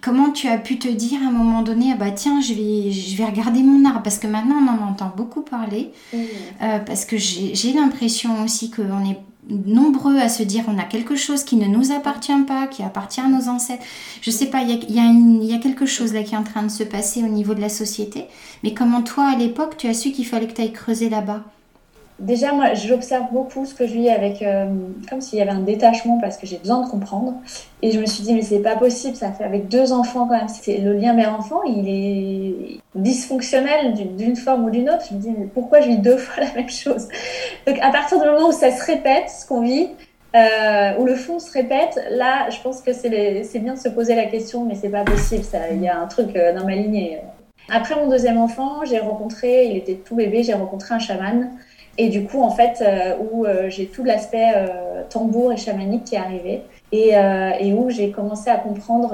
comment 0.00 0.30
tu 0.30 0.48
as 0.48 0.58
pu 0.58 0.78
te 0.78 0.88
dire 0.88 1.20
à 1.22 1.28
un 1.28 1.32
moment 1.32 1.62
donné, 1.62 1.92
ah 1.92 1.96
bah 1.96 2.10
tiens, 2.10 2.40
je 2.40 2.52
vais, 2.54 2.90
je 2.90 3.16
vais 3.16 3.24
regarder 3.24 3.62
mon 3.62 3.84
arbre? 3.84 4.02
Parce 4.02 4.18
que 4.18 4.26
maintenant, 4.26 4.56
on 4.56 4.68
en 4.68 4.90
entend 4.90 5.12
beaucoup 5.16 5.42
parler, 5.42 5.92
euh, 6.14 6.78
parce 6.80 7.04
que 7.04 7.16
j'ai 7.16 7.72
l'impression 7.72 8.42
aussi 8.44 8.70
qu'on 8.70 9.04
est 9.08 9.18
nombreux 9.48 10.18
à 10.18 10.28
se 10.28 10.42
dire 10.42 10.64
on 10.68 10.78
a 10.78 10.84
quelque 10.84 11.16
chose 11.16 11.44
qui 11.44 11.56
ne 11.56 11.66
nous 11.66 11.92
appartient 11.92 12.42
pas, 12.46 12.66
qui 12.66 12.82
appartient 12.82 13.20
à 13.20 13.28
nos 13.28 13.48
ancêtres. 13.48 13.84
Je 14.20 14.30
sais 14.30 14.46
pas, 14.46 14.62
il 14.62 14.70
y 14.70 14.98
a, 15.00 15.04
y 15.04 15.54
a, 15.54 15.58
quelque 15.58 15.86
chose 15.86 16.12
là 16.12 16.22
qui 16.22 16.34
est 16.34 16.38
en 16.38 16.44
train 16.44 16.62
de 16.62 16.70
se 16.70 16.84
passer 16.84 17.22
au 17.22 17.28
niveau 17.28 17.54
de 17.54 17.60
la 17.60 17.68
société. 17.68 18.26
Mais 18.62 18.74
comment 18.74 19.02
toi, 19.02 19.26
à 19.26 19.36
l'époque, 19.36 19.76
tu 19.76 19.86
as 19.86 19.94
su 19.94 20.12
qu'il 20.12 20.26
fallait 20.26 20.46
que 20.46 20.54
tu 20.54 20.62
ailles 20.62 20.72
creuser 20.72 21.08
là-bas? 21.08 21.44
Déjà, 22.18 22.52
moi, 22.52 22.74
j'observe 22.74 23.32
beaucoup 23.32 23.64
ce 23.64 23.74
que 23.74 23.86
je 23.86 23.92
vis 23.92 24.10
avec, 24.10 24.42
euh, 24.42 24.66
comme 25.08 25.20
s'il 25.20 25.38
y 25.38 25.42
avait 25.42 25.50
un 25.50 25.60
détachement 25.60 26.18
parce 26.20 26.36
que 26.36 26.46
j'ai 26.46 26.58
besoin 26.58 26.84
de 26.84 26.90
comprendre. 26.90 27.34
Et 27.82 27.90
je 27.90 28.00
me 28.00 28.06
suis 28.06 28.22
dit, 28.22 28.34
mais 28.34 28.42
c'est 28.42 28.60
pas 28.60 28.76
possible, 28.76 29.16
ça 29.16 29.32
fait 29.32 29.44
avec 29.44 29.68
deux 29.68 29.92
enfants 29.92 30.26
quand 30.26 30.36
même. 30.36 30.48
C'est 30.48 30.78
le 30.78 30.94
lien 30.94 31.12
mère-enfant, 31.12 31.62
il 31.64 31.88
est 31.88 32.80
dysfonctionnel 32.94 33.94
d'une 34.16 34.36
forme 34.36 34.64
ou 34.64 34.70
d'une 34.70 34.90
autre. 34.90 35.04
Je 35.08 35.14
me 35.14 35.20
dis, 35.20 35.30
mais 35.36 35.46
pourquoi 35.46 35.80
je 35.80 35.88
vis 35.88 35.98
deux 35.98 36.16
fois 36.18 36.44
la 36.44 36.52
même 36.54 36.70
chose? 36.70 37.08
Donc, 37.66 37.78
à 37.80 37.90
partir 37.90 38.20
du 38.20 38.26
moment 38.26 38.48
où 38.48 38.52
ça 38.52 38.70
se 38.70 38.84
répète, 38.84 39.30
ce 39.30 39.46
qu'on 39.46 39.62
vit, 39.62 39.88
euh, 40.36 40.92
où 40.98 41.06
le 41.06 41.14
fond 41.14 41.38
se 41.38 41.50
répète, 41.52 41.98
là, 42.10 42.50
je 42.50 42.60
pense 42.60 42.82
que 42.82 42.92
c'est 42.92 43.08
bien 43.60 43.74
de 43.74 43.78
se 43.78 43.88
poser 43.88 44.14
la 44.14 44.26
question, 44.26 44.64
mais 44.64 44.74
c'est 44.74 44.90
pas 44.90 45.04
possible, 45.04 45.42
il 45.72 45.82
y 45.82 45.88
a 45.88 45.98
un 45.98 46.06
truc 46.06 46.36
euh, 46.36 46.52
dans 46.52 46.66
ma 46.66 46.74
lignée. 46.74 47.20
Après 47.70 47.94
mon 47.96 48.08
deuxième 48.08 48.38
enfant, 48.38 48.84
j'ai 48.84 48.98
rencontré, 48.98 49.66
il 49.66 49.76
était 49.76 49.94
tout 49.94 50.16
bébé, 50.16 50.42
j'ai 50.42 50.54
rencontré 50.54 50.94
un 50.94 50.98
chaman. 50.98 51.50
Et 51.98 52.08
du 52.08 52.24
coup, 52.24 52.42
en 52.42 52.50
fait, 52.50 52.80
euh, 52.80 53.16
où 53.18 53.44
euh, 53.44 53.68
j'ai 53.68 53.86
tout 53.86 54.04
l'aspect 54.04 54.52
euh, 54.54 55.02
tambour 55.10 55.52
et 55.52 55.56
chamanique 55.56 56.04
qui 56.04 56.14
est 56.14 56.18
arrivé. 56.18 56.62
Et, 56.90 57.10
et 57.60 57.74
où 57.74 57.90
j'ai 57.90 58.12
commencé 58.12 58.48
à 58.48 58.56
comprendre, 58.56 59.10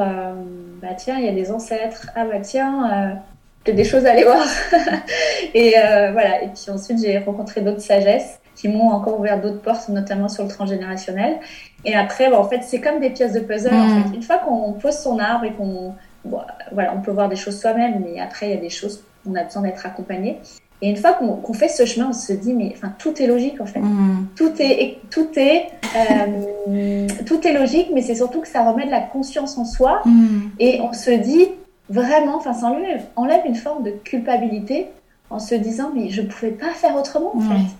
bah 0.80 0.94
tiens, 0.96 1.18
il 1.18 1.24
y 1.24 1.28
a 1.28 1.32
des 1.32 1.50
ancêtres. 1.50 2.06
Ah 2.14 2.24
bah 2.24 2.38
tiens, 2.40 3.18
des 3.66 3.82
choses 3.82 4.06
à 4.06 4.12
aller 4.12 4.22
voir. 4.22 4.46
et 5.54 5.72
voilà. 6.12 6.44
Et 6.44 6.50
puis 6.54 6.70
ensuite, 6.70 7.00
j'ai 7.00 7.18
rencontré 7.18 7.62
d'autres 7.62 7.80
sagesses 7.80 8.38
qui 8.54 8.68
m'ont 8.68 8.90
encore 8.90 9.18
ouvert 9.18 9.40
d'autres 9.40 9.60
portes, 9.60 9.88
notamment 9.88 10.28
sur 10.28 10.44
le 10.44 10.50
transgénérationnel. 10.50 11.40
Et 11.84 11.96
après, 11.96 12.30
bah, 12.30 12.38
en 12.38 12.44
fait, 12.44 12.60
c'est 12.62 12.80
comme 12.80 13.00
des 13.00 13.10
pièces 13.10 13.32
de 13.32 13.40
puzzle. 13.40 13.74
En 13.74 13.86
mm. 13.86 14.04
fait. 14.04 14.16
Une 14.18 14.22
fois 14.22 14.38
qu'on 14.38 14.74
pose 14.74 14.96
son 14.96 15.18
arbre 15.18 15.44
et 15.44 15.52
qu'on 15.52 15.94
voilà, 16.24 16.94
on 16.96 17.00
peut 17.00 17.10
voir 17.10 17.28
des 17.28 17.36
choses 17.36 17.60
soi-même, 17.60 18.02
mais 18.04 18.20
après, 18.20 18.46
il 18.46 18.54
y 18.54 18.58
a 18.58 18.60
des 18.60 18.70
choses 18.70 19.02
où 19.24 19.32
on 19.32 19.34
a 19.34 19.44
besoin 19.44 19.62
d'être 19.62 19.84
accompagné. 19.84 20.38
Et 20.84 20.90
une 20.90 20.98
fois 20.98 21.14
qu'on 21.14 21.54
fait 21.54 21.68
ce 21.68 21.86
chemin, 21.86 22.10
on 22.10 22.12
se 22.12 22.34
dit, 22.34 22.52
mais 22.52 22.74
enfin, 22.76 22.92
tout 22.98 23.22
est 23.22 23.26
logique 23.26 23.58
en 23.58 23.64
fait. 23.64 23.80
Mm. 23.80 24.26
Tout, 24.36 24.52
est, 24.58 24.98
tout, 25.10 25.28
est, 25.34 25.68
euh, 25.96 27.08
tout 27.26 27.46
est 27.48 27.54
logique, 27.54 27.88
mais 27.94 28.02
c'est 28.02 28.16
surtout 28.16 28.42
que 28.42 28.48
ça 28.48 28.70
remet 28.70 28.84
de 28.84 28.90
la 28.90 29.00
conscience 29.00 29.56
en 29.56 29.64
soi. 29.64 30.02
Mm. 30.04 30.40
Et 30.60 30.82
on 30.82 30.92
se 30.92 31.10
dit 31.10 31.48
vraiment, 31.88 32.36
enfin, 32.36 32.52
ça 32.52 32.66
enlève, 32.66 33.02
enlève 33.16 33.40
une 33.46 33.54
forme 33.54 33.82
de 33.82 33.92
culpabilité 33.92 34.88
en 35.30 35.38
se 35.38 35.54
disant, 35.54 35.90
mais 35.94 36.10
je 36.10 36.20
ne 36.20 36.26
pouvais 36.26 36.50
pas 36.50 36.72
faire 36.74 36.94
autrement 36.96 37.34
en 37.34 37.40
fait. 37.40 37.74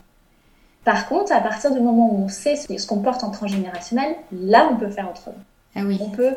Par 0.87 1.07
contre, 1.07 1.31
à 1.33 1.41
partir 1.41 1.75
du 1.75 1.81
moment 1.81 2.11
où 2.11 2.25
on 2.25 2.29
sait 2.29 2.57
ce 2.57 2.87
qu'on 2.87 3.01
porte 3.01 3.23
en 3.23 3.31
transgénérationnel, 3.31 4.17
là, 4.33 4.67
on 4.73 4.77
peut 4.77 4.89
faire 4.89 5.11
autrement. 5.11 5.37
Ah 5.77 5.81
oui. 5.85 5.99
On 6.01 6.09
peut 6.09 6.33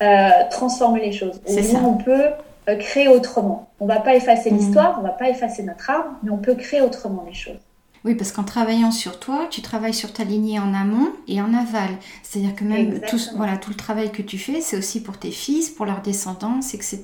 euh, 0.00 0.28
transformer 0.50 1.00
les 1.00 1.12
choses. 1.12 1.38
Au 1.46 1.52
moins, 1.52 1.84
on 1.84 1.96
peut 1.96 2.28
créer 2.76 3.08
autrement. 3.08 3.70
On 3.80 3.86
ne 3.86 3.92
va 3.92 4.00
pas 4.00 4.14
effacer 4.14 4.50
mmh. 4.50 4.56
l'histoire, 4.56 4.98
on 4.98 5.02
ne 5.02 5.06
va 5.06 5.12
pas 5.12 5.28
effacer 5.28 5.62
notre 5.62 5.88
arbre, 5.90 6.10
mais 6.22 6.30
on 6.30 6.38
peut 6.38 6.54
créer 6.54 6.80
autrement 6.80 7.24
les 7.26 7.34
choses. 7.34 7.67
Oui, 8.04 8.14
parce 8.14 8.30
qu'en 8.30 8.44
travaillant 8.44 8.90
sur 8.90 9.18
toi, 9.18 9.46
tu 9.50 9.60
travailles 9.60 9.94
sur 9.94 10.12
ta 10.12 10.24
lignée 10.24 10.58
en 10.60 10.72
amont 10.72 11.10
et 11.26 11.40
en 11.40 11.52
aval. 11.52 11.90
C'est-à-dire 12.22 12.54
que 12.54 12.64
même 12.64 13.00
tout, 13.08 13.18
voilà, 13.36 13.56
tout 13.56 13.70
le 13.70 13.76
travail 13.76 14.12
que 14.12 14.22
tu 14.22 14.38
fais, 14.38 14.60
c'est 14.60 14.76
aussi 14.76 15.02
pour 15.02 15.18
tes 15.18 15.32
fils, 15.32 15.68
pour 15.68 15.84
leur 15.84 16.00
descendance, 16.00 16.74
etc. 16.74 17.00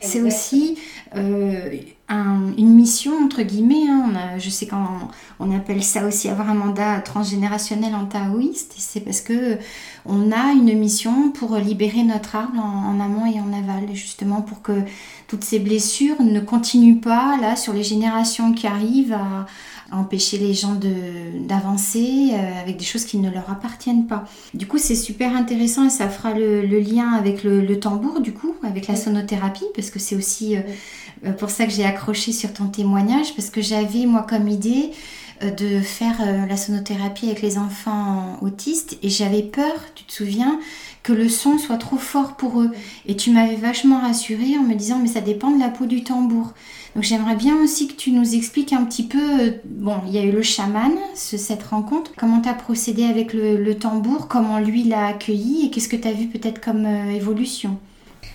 C'est 0.00 0.22
aussi 0.22 0.78
euh, 1.14 1.78
une 2.08 2.74
mission, 2.74 3.12
entre 3.22 3.42
guillemets. 3.42 3.88
Hein. 3.88 4.38
je 4.38 4.48
sais 4.48 4.66
qu'on 4.66 5.08
on 5.40 5.54
appelle 5.54 5.82
ça 5.82 6.06
aussi 6.06 6.28
avoir 6.28 6.48
un 6.48 6.54
mandat 6.54 7.00
transgénérationnel 7.00 7.94
en 7.94 8.06
taoïste. 8.06 8.74
C'est 8.78 9.00
parce 9.00 9.20
que 9.20 9.58
on 10.06 10.32
a 10.32 10.52
une 10.52 10.78
mission 10.78 11.30
pour 11.30 11.56
libérer 11.56 12.02
notre 12.02 12.36
arbre 12.36 12.60
en, 12.60 13.00
amont 13.00 13.26
et 13.26 13.40
en 13.40 13.52
aval, 13.52 13.94
justement 13.94 14.42
pour 14.42 14.62
que 14.62 14.82
toutes 15.28 15.44
ces 15.44 15.58
blessures 15.58 16.20
ne 16.22 16.40
continuent 16.40 17.00
pas 17.00 17.36
là 17.40 17.56
sur 17.56 17.72
les 17.72 17.84
générations 17.84 18.52
qui 18.52 18.66
arrivent 18.66 19.14
à 19.14 19.46
empêcher 19.92 20.38
les 20.38 20.54
gens 20.54 20.78
d'avancer 21.46 22.30
euh, 22.32 22.62
avec 22.62 22.76
des 22.76 22.84
choses 22.84 23.04
qui 23.04 23.18
ne 23.18 23.30
leur 23.30 23.50
appartiennent 23.50 24.06
pas. 24.06 24.24
Du 24.54 24.66
coup, 24.66 24.78
c'est 24.78 24.94
super 24.94 25.34
intéressant 25.36 25.86
et 25.86 25.90
ça 25.90 26.08
fera 26.08 26.32
le, 26.32 26.62
lien 26.78 27.12
avec 27.12 27.44
le, 27.44 27.78
tambour, 27.78 28.20
du 28.20 28.32
coup, 28.32 28.54
avec 28.62 28.88
la 28.88 28.96
sonothérapie, 28.96 29.66
parce 29.74 29.90
que 29.90 29.98
c'est 29.98 30.16
aussi 30.16 30.56
euh, 30.56 30.60
euh, 31.26 31.32
pour 31.32 31.50
ça 31.50 31.66
que 31.66 31.72
j'ai 31.72 31.84
accroché 31.84 32.32
sur 32.32 32.52
ton 32.52 32.66
témoignage, 32.66 33.34
parce 33.34 33.50
que 33.50 33.60
j'avais, 33.60 34.06
moi, 34.06 34.24
comme 34.28 34.48
idée 34.48 34.90
de 35.50 35.80
faire 35.80 36.16
la 36.48 36.56
sonothérapie 36.56 37.26
avec 37.26 37.42
les 37.42 37.58
enfants 37.58 38.38
autistes 38.40 38.98
et 39.02 39.08
j'avais 39.08 39.42
peur, 39.42 39.74
tu 39.94 40.04
te 40.04 40.12
souviens, 40.12 40.58
que 41.02 41.12
le 41.12 41.28
son 41.28 41.58
soit 41.58 41.76
trop 41.76 41.98
fort 41.98 42.36
pour 42.36 42.60
eux. 42.60 42.70
Et 43.06 43.14
tu 43.16 43.30
m'avais 43.30 43.56
vachement 43.56 44.00
rassurée 44.00 44.56
en 44.58 44.62
me 44.62 44.74
disant 44.74 44.98
mais 45.00 45.08
ça 45.08 45.20
dépend 45.20 45.50
de 45.50 45.60
la 45.60 45.68
peau 45.68 45.86
du 45.86 46.02
tambour. 46.02 46.54
Donc 46.94 47.02
j'aimerais 47.02 47.34
bien 47.34 47.56
aussi 47.62 47.88
que 47.88 47.94
tu 47.94 48.12
nous 48.12 48.34
expliques 48.34 48.72
un 48.72 48.84
petit 48.84 49.02
peu, 49.02 49.40
euh, 49.40 49.50
bon, 49.64 49.96
il 50.06 50.14
y 50.14 50.18
a 50.18 50.22
eu 50.22 50.30
le 50.30 50.42
chaman, 50.42 50.92
cette 51.14 51.62
rencontre, 51.64 52.12
comment 52.16 52.40
tu 52.40 52.48
as 52.48 52.54
procédé 52.54 53.04
avec 53.04 53.32
le, 53.32 53.74
tambour, 53.74 54.28
comment 54.28 54.58
lui 54.60 54.84
l'a 54.84 55.06
accueilli? 55.06 55.66
Et 55.66 55.70
qu'est-ce 55.70 55.88
que 55.88 55.96
tu 55.96 56.06
as 56.06 56.12
vu 56.12 56.26
peut-être 56.26 56.60
comme 56.60 56.86
euh, 56.86 57.10
évolution? 57.10 57.78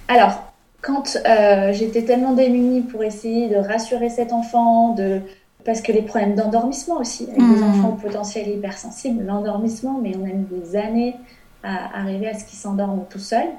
Alors, 0.10 0.44
quand 0.82 1.18
euh, 1.26 1.72
j'étais 1.72 2.04
tellement 2.04 2.34
démunie 2.34 2.82
pour 2.82 3.04
essayer 3.04 3.48
de 3.48 3.56
rassurer 3.56 4.10
cet 4.10 4.34
enfant, 4.34 4.94
de... 4.94 5.22
parce 5.70 5.82
que 5.84 5.92
les 5.92 6.02
problèmes 6.02 6.34
d'endormissement 6.34 6.98
aussi, 6.98 7.26
avec 7.26 7.38
des 7.38 7.44
mmh. 7.44 7.64
enfants 7.64 7.90
au 7.90 8.02
potentiel 8.02 8.48
hypersensible, 8.50 9.24
l'endormissement, 9.24 10.00
mais 10.02 10.14
on 10.20 10.26
a 10.26 10.34
mis 10.34 10.46
des 10.46 10.76
années 10.76 11.16
à 11.62 12.00
arriver 12.00 12.28
à 12.28 12.34
ce 12.34 12.44
qu'ils 12.44 12.58
s'endorment 12.58 13.06
tout 13.08 13.20
seuls, 13.20 13.52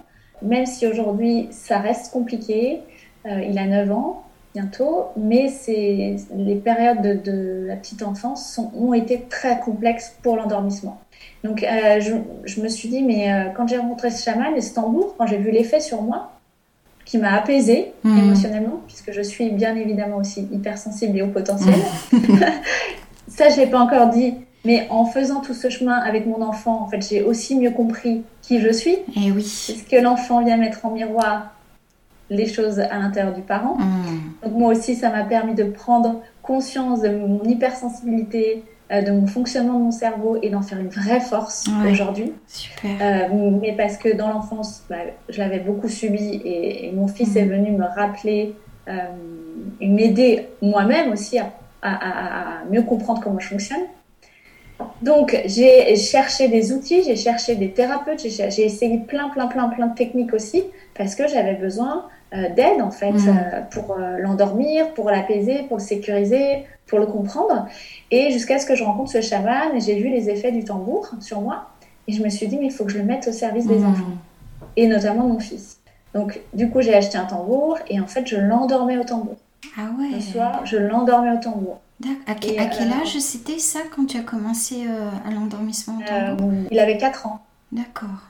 même 0.42 0.66
si 0.66 0.88
aujourd'hui 0.88 1.46
ça 1.52 1.78
reste 1.78 2.12
compliqué, 2.12 2.80
il 3.24 3.56
a 3.58 3.66
9 3.66 3.92
ans, 3.92 4.24
bientôt, 4.54 5.06
mais 5.16 5.52
les 5.68 6.56
périodes 6.56 7.22
de, 7.22 7.66
la 7.68 7.76
petite 7.76 8.02
enfance 8.02 8.52
sont, 8.52 8.72
ont 8.76 8.92
été 8.92 9.26
très 9.30 9.60
complexes 9.60 10.16
pour 10.20 10.34
l'endormissement. 10.34 11.00
Donc 11.44 11.62
euh, 11.62 12.00
je, 12.00 12.14
je, 12.44 12.60
me 12.60 12.66
suis 12.66 12.88
dit, 12.88 13.04
mais 13.04 13.32
euh, 13.32 13.50
quand 13.56 13.68
j'ai 13.68 13.76
rencontré 13.76 14.10
ce 14.10 14.24
chaman 14.24 14.56
et 14.56 14.60
ce 14.60 14.74
tambour, 14.74 15.14
quand 15.16 15.28
j'ai 15.28 15.38
vu 15.38 15.52
l'effet 15.52 15.78
sur 15.78 16.02
moi, 16.02 16.32
qui 17.10 17.18
m'a 17.18 17.32
apaisée 17.32 17.92
mmh. 18.04 18.18
émotionnellement, 18.18 18.80
puisque 18.86 19.10
je 19.10 19.20
suis 19.20 19.50
bien 19.50 19.74
évidemment 19.74 20.18
aussi 20.18 20.46
hypersensible 20.52 21.18
et 21.18 21.22
au 21.22 21.26
potentiel, 21.26 21.74
mmh. 22.12 22.18
ça 23.28 23.48
je 23.48 23.56
l'ai 23.56 23.66
pas 23.66 23.80
encore 23.80 24.10
dit, 24.10 24.34
mais 24.64 24.86
en 24.90 25.06
faisant 25.06 25.40
tout 25.40 25.54
ce 25.54 25.70
chemin 25.70 25.96
avec 25.96 26.24
mon 26.26 26.40
enfant, 26.40 26.80
en 26.80 26.86
fait, 26.86 27.04
j'ai 27.08 27.24
aussi 27.24 27.58
mieux 27.58 27.72
compris 27.72 28.22
qui 28.42 28.60
je 28.60 28.70
suis. 28.70 28.92
Et 28.92 29.26
eh 29.26 29.32
oui. 29.32 29.42
ce 29.42 29.72
que 29.72 30.00
l'enfant 30.00 30.44
vient 30.44 30.56
mettre 30.56 30.86
en 30.86 30.92
miroir 30.92 31.56
les 32.28 32.46
choses 32.46 32.78
à 32.78 32.96
l'intérieur 33.00 33.34
du 33.34 33.42
parent. 33.42 33.76
Mm. 33.76 34.44
Donc 34.44 34.52
moi 34.52 34.72
aussi, 34.72 34.94
ça 34.94 35.10
m'a 35.10 35.24
permis 35.24 35.54
de 35.54 35.64
prendre 35.64 36.20
conscience 36.42 37.00
de 37.00 37.08
mon 37.08 37.42
hypersensibilité, 37.42 38.62
de 38.90 39.12
mon 39.12 39.26
fonctionnement 39.26 39.74
de 39.74 39.84
mon 39.84 39.90
cerveau 39.92 40.38
et 40.42 40.50
d'en 40.50 40.62
faire 40.62 40.78
une 40.78 40.88
vraie 40.88 41.20
force 41.20 41.66
aujourd'hui. 41.88 42.32
Euh, 42.84 43.28
mais 43.60 43.72
parce 43.76 43.96
que 43.96 44.14
dans 44.14 44.28
l'enfance, 44.28 44.82
bah, 44.90 44.96
je 45.28 45.38
l'avais 45.38 45.60
beaucoup 45.60 45.88
subi 45.88 46.40
et, 46.44 46.90
mon 46.92 47.06
fils 47.06 47.36
est 47.36 47.44
mm. 47.44 47.50
venu 47.50 47.70
me 47.72 47.84
rappeler 47.84 48.54
euh, 48.88 48.92
et 49.80 49.88
m'aider 49.88 50.48
moi-même 50.60 51.12
aussi 51.12 51.38
à, 51.38 51.52
mieux 52.70 52.82
comprendre 52.82 53.20
comment 53.22 53.38
je 53.38 53.48
fonctionne. 53.48 53.86
Donc, 55.02 55.38
j'ai 55.44 55.94
cherché 55.96 56.48
des 56.48 56.72
outils, 56.72 57.02
j'ai 57.04 57.16
cherché 57.16 57.54
des 57.54 57.70
thérapeutes, 57.70 58.20
j'ai 58.20 58.64
essayé 58.64 58.98
plein, 58.98 59.28
plein, 59.28 59.46
plein, 59.46 59.68
plein 59.68 59.86
de 59.88 59.94
techniques 59.94 60.32
aussi, 60.34 60.64
parce 60.94 61.14
que 61.14 61.28
j'avais 61.28 61.54
besoin 61.54 62.06
euh, 62.32 62.48
d'aide 62.48 62.80
en 62.80 62.92
fait 62.92 63.10
euh, 63.10 63.60
pour 63.72 63.96
euh, 63.98 64.18
l'endormir, 64.18 64.94
pour 64.94 65.10
l'apaiser, 65.10 65.64
pour 65.66 65.78
le 65.78 65.82
sécuriser, 65.82 66.64
pour 66.86 67.00
le 67.00 67.06
comprendre. 67.06 67.66
Et 68.10 68.30
jusqu'à 68.30 68.58
ce 68.58 68.66
que 68.66 68.74
je 68.74 68.82
rencontre 68.82 69.10
ce 69.10 69.20
chaman, 69.20 69.80
j'ai 69.80 70.00
vu 70.00 70.08
les 70.08 70.28
effets 70.30 70.52
du 70.52 70.64
tambour 70.64 71.10
sur 71.20 71.40
moi 71.40 71.70
et 72.08 72.12
je 72.12 72.22
me 72.22 72.28
suis 72.28 72.48
dit 72.48 72.56
mais 72.58 72.66
il 72.66 72.72
faut 72.72 72.84
que 72.84 72.92
je 72.92 72.98
le 72.98 73.04
mette 73.04 73.28
au 73.28 73.32
service 73.32 73.66
des 73.66 73.78
mm. 73.78 73.86
enfants 73.86 74.18
et 74.76 74.86
notamment 74.86 75.26
mon 75.26 75.38
fils. 75.38 75.78
Donc 76.14 76.40
du 76.52 76.70
coup 76.70 76.80
j'ai 76.80 76.94
acheté 76.94 77.18
un 77.18 77.26
tambour 77.26 77.78
et 77.88 78.00
en 78.00 78.06
fait 78.06 78.26
je 78.26 78.36
l'endormais 78.36 78.98
au 78.98 79.04
tambour. 79.04 79.36
Ah 79.76 79.90
ouais. 79.98 80.10
Le 80.14 80.20
soir 80.20 80.66
je 80.66 80.76
l'endormais 80.76 81.32
au 81.32 81.40
tambour. 81.40 81.80
À, 82.26 82.34
quel 82.34 82.58
âge 82.58 83.18
c'était 83.18 83.58
ça 83.58 83.80
quand 83.94 84.06
tu 84.06 84.16
as 84.16 84.22
commencé 84.22 84.86
à 85.26 85.30
l'endormissement 85.30 85.98
au 85.98 86.02
tambour? 86.02 86.50
Il 86.70 86.78
avait 86.78 86.96
4 86.96 87.26
ans. 87.26 87.40
D'accord. 87.72 88.29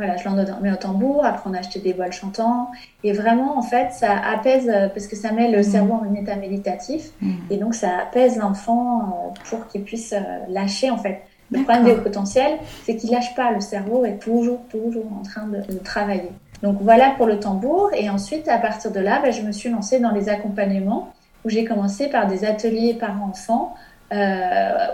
Voilà, 0.00 0.16
je 0.16 0.24
l'endormais 0.26 0.72
au 0.72 0.76
tambour, 0.76 1.26
après 1.26 1.50
on 1.50 1.52
a 1.52 1.58
acheté 1.58 1.78
des 1.78 1.92
bols 1.92 2.10
chantants. 2.10 2.70
Et 3.04 3.12
vraiment, 3.12 3.58
en 3.58 3.60
fait, 3.60 3.92
ça 3.92 4.16
apaise, 4.16 4.66
euh, 4.66 4.88
parce 4.88 5.06
que 5.06 5.14
ça 5.14 5.30
met 5.30 5.50
le 5.50 5.58
mm. 5.58 5.62
cerveau 5.62 5.92
en 5.92 6.14
état 6.14 6.36
méditatif. 6.36 7.10
Mm. 7.20 7.32
Et 7.50 7.58
donc, 7.58 7.74
ça 7.74 7.88
apaise 8.00 8.38
l'enfant 8.38 9.00
euh, 9.00 9.40
pour 9.50 9.66
qu'il 9.66 9.82
puisse 9.84 10.14
euh, 10.14 10.20
lâcher, 10.48 10.90
en 10.90 10.96
fait. 10.96 11.20
Le 11.50 11.64
problème 11.64 11.84
des 11.84 11.96
potentiels, 11.96 12.56
c'est 12.84 12.96
qu'il 12.96 13.10
lâche 13.10 13.34
pas. 13.34 13.52
Le 13.52 13.60
cerveau 13.60 14.06
est 14.06 14.16
toujours, 14.16 14.60
toujours 14.70 15.04
en 15.12 15.22
train 15.22 15.46
de, 15.46 15.78
travailler. 15.84 16.32
Donc, 16.62 16.78
voilà 16.80 17.10
pour 17.18 17.26
le 17.26 17.38
tambour. 17.38 17.90
Et 17.92 18.08
ensuite, 18.08 18.48
à 18.48 18.56
partir 18.56 18.92
de 18.92 19.00
là, 19.00 19.20
ben, 19.22 19.30
je 19.30 19.42
me 19.42 19.52
suis 19.52 19.68
lancée 19.68 20.00
dans 20.00 20.12
les 20.12 20.30
accompagnements 20.30 21.12
où 21.44 21.50
j'ai 21.50 21.66
commencé 21.66 22.08
par 22.08 22.26
des 22.26 22.46
ateliers 22.46 22.94
par 22.94 23.22
enfants 23.22 23.74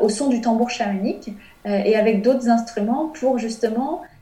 au 0.03 0.11
son 0.11 0.29
du 0.29 0.43
tambour 0.43 0.69
chamanique 0.69 1.31
et 1.65 1.97
avec 1.97 2.21
d'autres 2.21 2.51
instruments 2.51 3.11
pour 3.19 3.39
justement 3.39 4.03
euh, 4.03 4.16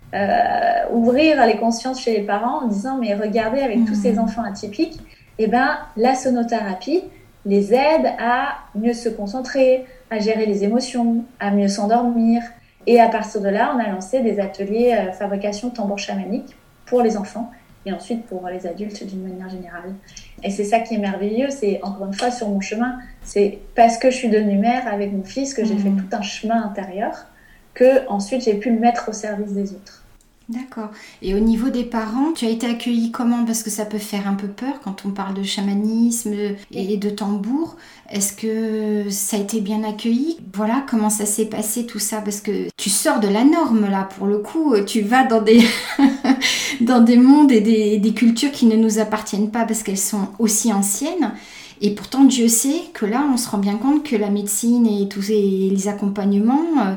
ouvrir 0.93 1.45
les 1.47 1.57
consciences 1.57 2.01
chez 2.01 2.17
les 2.17 2.23
parents 2.23 2.65
en 2.65 2.69
disant 2.69 2.99
mais 3.01 3.15
regardez 3.15 3.61
avec 3.61 3.85
tous 3.85 3.95
ces 3.95 4.13
mmh. 4.13 4.19
enfants 4.21 4.45
atypiques, 4.45 5.01
et 5.39 5.45
eh 5.45 5.47
ben 5.49 5.79
la 5.97 6.15
sonothérapie 6.15 7.03
les 7.47 7.75
aide 7.75 8.13
à 8.19 8.59
mieux 8.75 8.95
se 8.95 9.09
concentrer, 9.09 9.85
à 10.11 10.19
gérer 10.19 10.47
les 10.47 10.65
émotions, 10.65 11.25
à 11.41 11.51
mieux 11.51 11.69
s'endormir. 11.69 12.43
Et 12.87 13.01
à 13.01 13.09
partir 13.09 13.41
de 13.41 13.49
là, 13.49 13.75
on 13.75 13.79
a 13.79 13.89
lancé 13.89 14.21
des 14.21 14.41
ateliers 14.41 14.95
euh, 14.95 15.13
fabrication 15.13 15.71
tambour 15.71 15.99
chamanique 15.99 16.55
pour 16.87 17.03
les 17.03 17.17
enfants 17.17 17.51
et 17.87 17.93
ensuite 17.93 18.25
pour 18.27 18.47
les 18.49 18.67
adultes 18.67 19.07
d'une 19.07 19.23
manière 19.23 19.49
générale. 19.49 19.95
Et 20.43 20.51
c'est 20.51 20.65
ça 20.65 20.81
qui 20.81 20.95
est 20.95 20.99
merveilleux, 20.99 21.51
c'est 21.51 21.81
encore 21.83 22.07
une 22.07 22.15
fois 22.15 22.31
sur 22.31 22.49
mon 22.49 22.61
chemin, 22.61 22.99
c'est 23.23 23.59
parce 23.75 23.99
que 23.99 24.11
je 24.11 24.17
suis 24.17 24.31
devenue 24.31 24.59
mère 24.59 24.87
avec 24.91 25.13
mon 25.13 25.25
fils 25.25 25.53
que 25.53 25.65
j'ai 25.65 25.77
fait 25.77 25.91
mmh. 25.91 26.07
tout 26.09 26.17
un 26.17 26.23
chemin 26.23 26.63
intérieur 26.63 27.27
que 27.75 28.07
ensuite 28.09 28.45
j'ai 28.45 28.55
pu 28.55 28.71
le 28.71 28.79
mettre 28.79 29.09
au 29.09 29.13
service 29.13 29.53
des 29.53 29.73
autres. 29.73 30.04
D'accord. 30.51 30.91
Et 31.23 31.35
au 31.35 31.39
niveau 31.39 31.71
des 31.71 31.85
parents, 31.85 32.33
tu 32.33 32.45
as 32.45 32.51
été 32.51 32.67
accueillie 32.67 33.11
comment? 33.11 33.47
Parce 33.47 33.63
que 33.63 33.71
ça 33.71 33.87
peut 33.87 33.97
faire 33.97 34.29
un 34.29 34.35
peu 34.35 34.47
peur 34.47 34.75
quand 34.85 35.07
on 35.07 35.11
parle 35.11 35.33
de 35.33 35.43
chamanisme 35.43 36.35
et 36.71 36.97
de 36.99 37.09
tambour. 37.09 37.77
Est-ce 38.11 38.35
que 38.35 39.09
ça 39.09 39.39
a 39.39 39.41
été 39.41 39.63
bien 39.63 39.83
accueilli? 39.85 40.37
Voilà, 40.53 40.85
comment 40.87 41.09
ça 41.09 41.25
s'est 41.25 41.47
passé 41.47 41.87
tout 41.87 41.99
ça 41.99 42.21
Parce 42.21 42.43
que 42.43 42.69
tu 42.77 42.91
sors 42.91 43.21
de 43.21 43.29
la 43.29 43.43
norme 43.45 43.89
là, 43.89 44.07
pour 44.19 44.27
le 44.27 44.37
coup, 44.37 44.75
tu 44.87 45.01
vas 45.01 45.25
dans 45.25 45.41
des, 45.41 45.63
dans 46.83 47.01
des 47.01 47.17
mondes 47.17 47.51
et 47.51 47.63
des, 47.63 47.97
des 47.97 48.13
cultures 48.13 48.53
qui 48.53 48.67
ne 48.67 48.77
nous 48.77 48.99
appartiennent 48.99 49.51
pas 49.51 49.65
parce 49.65 49.83
qu'elles 49.83 49.97
sont 49.97 50.29
aussi 50.39 50.71
anciennes. 50.75 51.33
Et 51.81 51.95
pourtant, 51.95 52.25
Dieu 52.25 52.49
sait 52.49 52.83
que 52.93 53.07
là, 53.07 53.27
on 53.33 53.39
se 53.39 53.49
rend 53.49 53.59
bien 53.59 53.77
compte 53.77 54.05
que 54.05 54.17
la 54.17 54.31
médecine 54.31 54.87
et 54.87 55.09
tous 55.09 55.29
les 55.29 55.89
accompagnements 55.89 56.67
euh, 56.81 56.95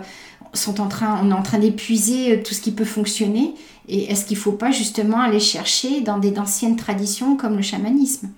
sont 0.57 0.81
en 0.81 0.87
train, 0.87 1.19
on 1.23 1.31
est 1.31 1.33
en 1.33 1.41
train 1.41 1.59
d'épuiser 1.59 2.33
euh, 2.33 2.43
tout 2.43 2.53
ce 2.53 2.61
qui 2.61 2.71
peut 2.71 2.85
fonctionner. 2.85 3.53
Et 3.87 4.11
est-ce 4.11 4.25
qu'il 4.25 4.37
ne 4.37 4.41
faut 4.41 4.51
pas 4.51 4.71
justement 4.71 5.19
aller 5.19 5.39
chercher 5.39 6.01
dans 6.01 6.17
des 6.17 6.37
anciennes 6.39 6.75
traditions 6.75 7.37
comme 7.37 7.55
le 7.55 7.61
chamanisme? 7.61 8.29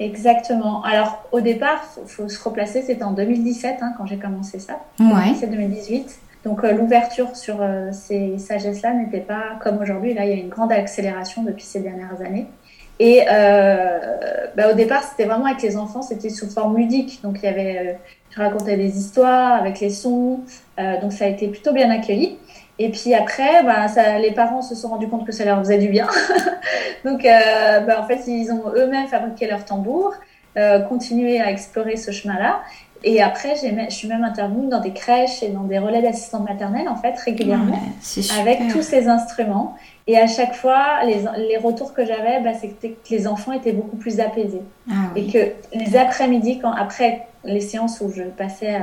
Exactement. 0.00 0.82
Alors 0.82 1.24
au 1.30 1.40
départ, 1.40 1.84
il 2.02 2.08
faut, 2.08 2.28
se 2.28 2.42
replacer, 2.42 2.82
c'était 2.82 3.02
en 3.02 3.12
2017 3.12 3.76
hein, 3.82 3.92
quand 3.96 4.06
j'ai 4.06 4.18
commencé 4.18 4.58
ça. 4.58 4.80
Ouais. 4.98 5.34
C'est 5.38 5.48
2018. 5.48 6.18
Donc 6.44 6.64
euh, 6.64 6.72
l'ouverture 6.72 7.36
sur 7.36 7.58
euh, 7.60 7.90
ces 7.92 8.38
sagesses-là 8.38 8.94
n'était 8.94 9.20
pas 9.20 9.58
comme 9.62 9.78
aujourd'hui. 9.78 10.14
Là, 10.14 10.24
il 10.24 10.30
y 10.30 10.32
a 10.32 10.42
une 10.42 10.48
grande 10.48 10.72
accélération 10.72 11.42
depuis 11.42 11.64
ces 11.64 11.80
dernières 11.80 12.20
années. 12.22 12.46
Et 13.00 13.24
bah, 13.26 14.70
au 14.70 14.74
départ, 14.74 15.02
c'était 15.02 15.24
vraiment 15.24 15.46
avec 15.46 15.62
les 15.62 15.76
enfants, 15.76 16.02
c'était 16.02 16.30
sous 16.30 16.48
forme 16.48 16.76
ludique. 16.76 17.20
Donc 17.22 17.38
il 17.42 17.46
y 17.46 17.48
avait 17.48 17.98
je 18.30 18.40
racontais 18.40 18.76
des 18.76 18.96
histoires 18.96 19.54
avec 19.54 19.80
les 19.80 19.90
sons, 19.90 20.40
euh, 20.78 21.00
donc 21.00 21.12
ça 21.12 21.24
a 21.24 21.28
été 21.28 21.48
plutôt 21.48 21.72
bien 21.72 21.90
accueilli. 21.90 22.38
Et 22.78 22.90
puis 22.90 23.12
après, 23.12 23.62
bah, 23.64 23.88
ça, 23.88 24.18
les 24.18 24.30
parents 24.30 24.62
se 24.62 24.74
sont 24.74 24.88
rendus 24.88 25.08
compte 25.08 25.26
que 25.26 25.32
ça 25.32 25.44
leur 25.44 25.58
faisait 25.58 25.78
du 25.78 25.88
bien. 25.88 26.08
donc 27.04 27.24
euh, 27.24 27.80
bah, 27.80 28.00
en 28.00 28.06
fait, 28.06 28.22
ils 28.26 28.50
ont 28.52 28.72
eux-mêmes 28.74 29.08
fabriqué 29.08 29.46
leur 29.48 29.64
tambour, 29.64 30.14
euh, 30.56 30.80
continué 30.80 31.40
à 31.40 31.50
explorer 31.50 31.96
ce 31.96 32.12
chemin-là. 32.12 32.62
Et 33.02 33.22
après, 33.22 33.54
je 33.56 33.94
suis 33.94 34.08
même 34.08 34.24
intervenue 34.24 34.68
dans 34.68 34.80
des 34.80 34.92
crèches 34.92 35.42
et 35.42 35.48
dans 35.48 35.64
des 35.64 35.78
relais 35.78 36.02
d'assistants 36.02 36.40
maternels, 36.40 36.88
en 36.88 36.96
fait, 36.96 37.18
régulièrement, 37.18 37.80
avec 38.38 38.68
tous 38.72 38.82
ces 38.82 39.08
instruments. 39.08 39.74
Et 40.06 40.18
à 40.18 40.26
chaque 40.26 40.54
fois, 40.54 41.04
les, 41.04 41.20
les 41.48 41.56
retours 41.56 41.94
que 41.94 42.04
j'avais, 42.04 42.40
bah, 42.40 42.52
c'était 42.60 42.90
que 42.90 43.10
les 43.10 43.26
enfants 43.26 43.52
étaient 43.52 43.72
beaucoup 43.72 43.96
plus 43.96 44.20
apaisés. 44.20 44.62
Ah 44.90 44.94
et 45.16 45.26
que 45.28 45.52
les 45.72 45.96
après-midi, 45.96 46.58
quand, 46.58 46.72
après 46.72 47.26
les 47.44 47.60
séances 47.60 48.00
où 48.00 48.10
je 48.10 48.24
passais, 48.24 48.76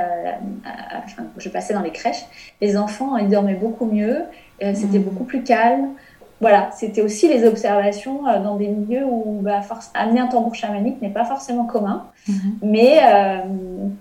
enfin, 1.05 1.23
je 1.37 1.49
passais 1.49 1.73
dans 1.73 1.81
les 1.81 1.91
crèches, 1.91 2.25
les 2.61 2.77
enfants, 2.77 3.17
ils 3.17 3.29
dormaient 3.29 3.53
beaucoup 3.53 3.85
mieux, 3.85 4.23
euh, 4.63 4.73
c'était 4.73 4.99
mmh. 4.99 5.03
beaucoup 5.03 5.23
plus 5.25 5.43
calme 5.43 5.89
voilà, 6.39 6.69
c'était 6.77 7.01
aussi 7.01 7.27
les 7.27 7.47
observations 7.47 8.27
euh, 8.27 8.41
dans 8.43 8.57
des 8.57 8.67
milieux 8.67 9.05
où 9.05 9.39
bah, 9.41 9.61
force, 9.61 9.89
amener 9.95 10.19
un 10.19 10.27
tambour 10.27 10.53
chamanique 10.53 11.01
n'est 11.01 11.09
pas 11.09 11.25
forcément 11.25 11.65
commun. 11.65 12.05
Mhm. 12.27 12.35
Mais 12.61 12.99
euh, 13.01 13.37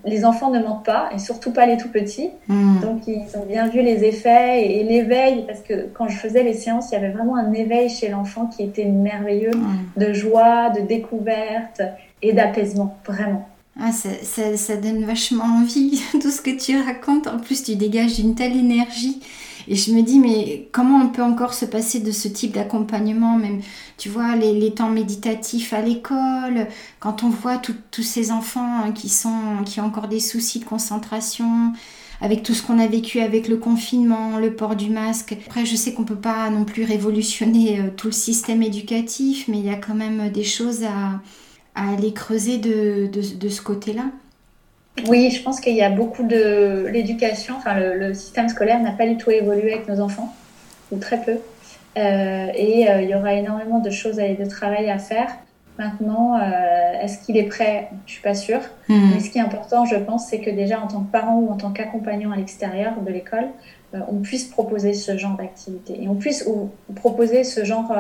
les 0.05 0.25
enfants 0.25 0.51
ne 0.51 0.59
mentent 0.59 0.85
pas, 0.85 1.09
et 1.15 1.19
surtout 1.19 1.53
pas 1.53 1.65
les 1.65 1.79
tout 1.79 1.89
petits. 1.89 2.31
Mhm. 2.49 2.81
Donc 2.81 3.07
ils 3.07 3.37
ont 3.37 3.47
bien 3.47 3.69
vu 3.69 3.81
les 3.81 4.05
effets 4.05 4.71
et, 4.71 4.85
l'éveil, 4.85 5.45
parce 5.47 5.61
que 5.61 5.89
quand 5.95 6.09
je 6.09 6.17
faisais 6.17 6.43
les 6.43 6.53
séances, 6.53 6.91
il 6.91 6.95
y 6.95 6.97
avait 6.99 7.11
vraiment 7.11 7.37
un 7.37 7.53
éveil 7.53 7.89
chez 7.89 8.09
l'enfant 8.09 8.47
qui 8.47 8.63
était 8.65 8.85
merveilleux, 8.85 9.55
mhm. 9.55 9.87
de 9.97 10.13
joie, 10.13 10.71
de 10.71 10.81
découverte 10.83 11.81
et 12.21 12.35
d'apaisement, 12.35 12.99
vraiment. 13.07 13.49
Ah, 13.81 13.93
ça, 13.93 14.09
ça, 14.23 14.57
ça 14.57 14.77
donne 14.77 15.05
vachement 15.05 15.45
envie, 15.45 16.03
tout 16.21 16.31
ce 16.31 16.43
que 16.43 16.51
tu 16.51 16.79
racontes. 16.79 17.29
En 17.29 17.39
plus, 17.39 17.63
tu 17.63 17.77
dégages 17.77 18.19
une 18.19 18.35
telle 18.35 18.57
énergie. 18.57 19.23
Et 19.69 19.75
je 19.75 19.93
me 19.93 20.03
dis, 20.03 20.19
mais 20.19 20.69
comment 20.73 20.99
on 20.99 21.09
peut 21.09 21.23
encore 21.23 21.55
se 21.55 21.65
passer 21.65 22.01
de 22.01 22.13
ce 22.13 22.29
type 22.29 22.53
d'accompagnement 22.53 23.37
Même, 23.37 23.61
tu 23.99 24.09
vois, 24.09 24.37
les, 24.37 24.73
temps 24.73 24.91
méditatifs 24.91 25.73
à 25.73 25.81
l'école, 25.81 26.69
quand 27.01 27.25
on 27.25 27.29
voit 27.29 27.59
tous 27.59 28.03
ces 28.03 28.31
enfants 28.31 28.85
hein, 28.85 28.93
qui, 28.93 29.09
sont, 29.09 29.65
qui 29.65 29.81
ont 29.81 29.87
encore 29.87 30.09
des 30.09 30.21
soucis 30.21 30.61
de 30.61 30.65
concentration, 30.65 31.73
avec 32.21 32.43
tout 32.43 32.55
ce 32.55 32.63
qu'on 32.63 32.79
a 32.79 32.87
vécu 32.87 33.21
avec 33.21 33.49
le 33.49 33.57
confinement, 33.57 34.39
le 34.39 34.55
port 34.55 34.77
du 34.77 34.91
masque. 34.91 35.37
Après, 35.47 35.67
je 35.67 35.77
sais 35.77 35.93
qu'on 35.93 36.03
ne 36.03 36.07
peut 36.07 36.15
pas 36.15 36.49
non 36.51 36.65
plus 36.65 36.85
révolutionner 36.85 37.81
euh, 37.81 37.91
tout 37.95 38.09
le 38.09 38.13
système 38.13 38.63
éducatif, 38.63 39.49
mais 39.49 39.59
il 39.59 39.67
y 39.67 39.71
a 39.71 39.77
quand 39.77 39.95
même 39.95 40.31
des 40.31 40.45
choses 40.45 40.85
à, 40.85 41.21
aller 41.75 42.15
creuser 42.15 42.57
de, 42.57 43.07
de 43.07 43.49
ce 43.51 43.61
côté-là. 43.61 44.05
Oui, 45.09 45.31
je 45.31 45.43
pense 45.43 45.61
qu'il 45.61 45.75
y 45.75 45.83
a 45.83 45.91
beaucoup 45.91 46.23
de 46.23 46.87
l'éducation, 46.91 47.55
enfin 47.57 47.75
le, 47.79 48.15
système 48.15 48.49
scolaire 48.49 48.81
n'a 48.81 48.93
pas 48.93 49.07
du 49.07 49.17
tout 49.17 49.31
évolué 49.31 49.75
avec 49.75 49.89
nos 49.89 50.01
enfants, 50.01 50.35
ou 50.91 50.99
très 50.99 51.21
peu. 51.21 51.39
Euh, 51.97 52.47
et 52.55 52.91
euh, 52.91 53.03
il 53.03 53.11
y 53.11 53.15
aura 53.15 53.35
énormément 53.35 53.79
de 53.79 53.91
choses 53.91 54.19
et 54.19 54.35
de 54.35 54.45
travail 54.45 54.91
à 54.91 54.99
faire. 54.99 55.29
Maintenant, 55.79 56.37
euh, 56.37 57.03
est-ce 57.03 57.25
qu'il 57.25 57.37
est 57.37 57.45
prêt? 57.45 57.91
Je 58.07 58.13
suis 58.13 58.23
pas 58.23 58.35
sûre. 58.35 58.61
Hmm. 58.89 59.11
Mais 59.15 59.21
ce 59.21 59.31
qui 59.31 59.39
est 59.39 59.43
important, 59.43 59.85
je 59.85 59.97
pense, 59.97 60.29
c'est 60.29 60.41
que 60.41 60.51
déjà 60.51 60.81
en 60.81 60.87
tant 60.87 61.03
que 61.03 61.13
parent 61.13 61.37
ou 61.37 61.51
en 61.51 61.57
tant 61.57 61.71
qu'accompagnant 61.71 62.33
à 62.33 62.37
l'extérieur 62.37 62.95
de 63.01 63.11
l'école, 63.11 63.49
on 64.09 64.17
puisse 64.17 64.45
proposer 64.45 64.93
ce 64.93 65.17
genre 65.17 65.39
d'activité 65.39 66.03
et 66.03 66.07
on 66.07 66.17
puisse 66.17 66.47
proposer 66.97 67.45
ce 67.45 67.65
genre 67.65 67.95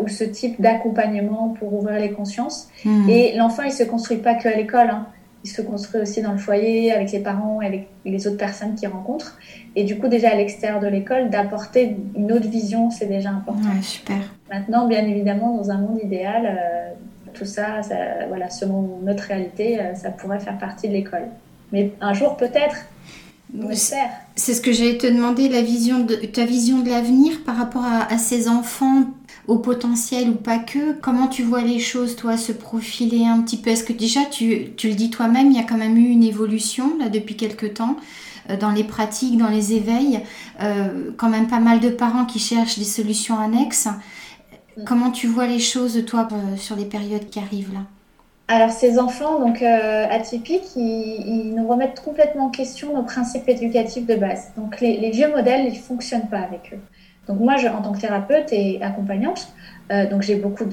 ou 0.00 0.08
ce 0.08 0.24
type 0.24 0.58
d'accompagnement 0.58 1.54
pour 1.58 1.74
ouvrir 1.74 1.98
les 1.98 2.12
consciences. 2.12 2.70
Hmm. 2.84 3.08
Et 3.10 3.34
l'enfant, 3.36 3.62
il 3.62 3.72
se 3.72 3.84
construit 3.84 4.18
pas 4.18 4.34
que 4.34 4.48
à 4.48 4.54
l'école. 4.54 4.88
Hein 4.90 5.06
il 5.44 5.50
se 5.50 5.62
construit 5.62 6.00
aussi 6.00 6.20
dans 6.20 6.32
le 6.32 6.38
foyer 6.38 6.92
avec 6.92 7.12
les 7.12 7.20
parents 7.20 7.62
et 7.62 7.66
avec 7.66 7.88
les 8.04 8.26
autres 8.26 8.36
personnes 8.36 8.74
qu'il 8.74 8.88
rencontre. 8.88 9.38
Et 9.76 9.84
du 9.84 9.98
coup, 9.98 10.08
déjà 10.08 10.30
à 10.30 10.34
l'extérieur 10.34 10.80
de 10.80 10.88
l'école, 10.88 11.30
d'apporter 11.30 11.96
une 12.16 12.32
autre 12.32 12.48
vision, 12.48 12.90
c'est 12.90 13.06
déjà 13.06 13.30
important. 13.30 13.68
Ouais, 13.68 13.82
super. 13.82 14.16
Maintenant, 14.50 14.88
bien 14.88 15.06
évidemment, 15.06 15.56
dans 15.56 15.70
un 15.70 15.78
monde 15.78 16.00
idéal, 16.02 16.46
euh, 16.46 16.90
tout 17.34 17.44
ça, 17.44 17.80
voilà, 18.28 18.50
selon 18.50 18.98
notre 19.02 19.24
réalité, 19.24 19.80
euh, 19.80 19.94
ça 19.94 20.10
pourrait 20.10 20.40
faire 20.40 20.58
partie 20.58 20.88
de 20.88 20.94
l'école. 20.94 21.28
Mais 21.72 21.92
un 22.00 22.14
jour, 22.14 22.36
peut-être. 22.36 22.76
C'est 24.34 24.54
ce 24.54 24.60
que 24.60 24.72
j'allais 24.72 24.98
te 24.98 25.06
demander, 25.06 25.48
la 25.48 25.62
vision 25.62 26.00
de, 26.00 26.14
ta 26.14 26.44
vision 26.44 26.80
de 26.80 26.90
l'avenir 26.90 27.44
par 27.46 27.56
rapport 27.56 27.84
à, 27.84 28.12
à 28.12 28.18
ces 28.18 28.48
enfants 28.48 29.04
au 29.48 29.58
potentiel 29.58 30.28
ou 30.28 30.34
pas 30.34 30.58
que 30.58 30.92
Comment 31.00 31.26
tu 31.26 31.42
vois 31.42 31.62
les 31.62 31.80
choses, 31.80 32.14
toi, 32.14 32.36
se 32.36 32.52
profiler 32.52 33.24
un 33.24 33.40
petit 33.40 33.56
peu? 33.56 33.70
Est-ce 33.70 33.82
que 33.82 33.94
déjà, 33.94 34.20
tu, 34.26 34.72
tu 34.76 34.88
le 34.88 34.94
dis 34.94 35.10
toi-même, 35.10 35.50
il 35.50 35.56
y 35.56 35.60
a 35.60 35.64
quand 35.64 35.78
même 35.78 35.96
eu 35.96 36.08
une 36.08 36.22
évolution 36.22 36.96
là 36.98 37.08
depuis 37.08 37.36
quelques 37.36 37.74
temps 37.74 37.96
euh, 38.50 38.56
dans 38.56 38.70
les 38.70 38.84
pratiques, 38.84 39.36
dans 39.38 39.48
les 39.48 39.72
éveils, 39.72 40.20
euh, 40.62 41.10
quand 41.16 41.30
même 41.30 41.48
pas 41.48 41.60
mal 41.60 41.80
de 41.80 41.88
parents 41.88 42.26
qui 42.26 42.38
cherchent 42.38 42.78
des 42.78 42.84
solutions 42.84 43.38
annexes. 43.38 43.88
Comment 44.86 45.10
tu 45.10 45.26
vois 45.26 45.46
les 45.46 45.58
choses, 45.58 46.04
toi, 46.06 46.28
euh, 46.30 46.56
sur 46.56 46.76
les 46.76 46.84
périodes 46.84 47.28
qui 47.30 47.40
arrivent 47.40 47.72
là? 47.72 47.80
Alors 48.50 48.70
ces 48.70 48.98
enfants 48.98 49.40
donc 49.40 49.60
atypiques, 49.60 50.74
ils, 50.74 51.52
nous 51.54 51.68
remettent 51.68 52.00
complètement 52.00 52.46
en 52.46 52.50
question 52.50 52.94
nos 52.94 53.02
principes 53.02 53.46
éducatifs 53.46 54.06
de 54.06 54.14
base. 54.14 54.52
Donc 54.56 54.80
les, 54.80 54.96
les 54.96 55.10
vieux 55.10 55.30
modèles, 55.30 55.66
ils 55.66 55.78
fonctionnent 55.78 56.30
pas 56.30 56.38
avec 56.38 56.70
eux. 56.72 56.78
Donc 57.28 57.40
moi, 57.40 57.56
je, 57.56 57.68
en 57.68 57.82
tant 57.82 57.92
que 57.92 58.00
thérapeute 58.00 58.52
et 58.52 58.80
accompagnante, 58.82 59.48
euh, 59.92 60.08
donc 60.08 60.22
j'ai 60.22 60.36
beaucoup 60.36 60.64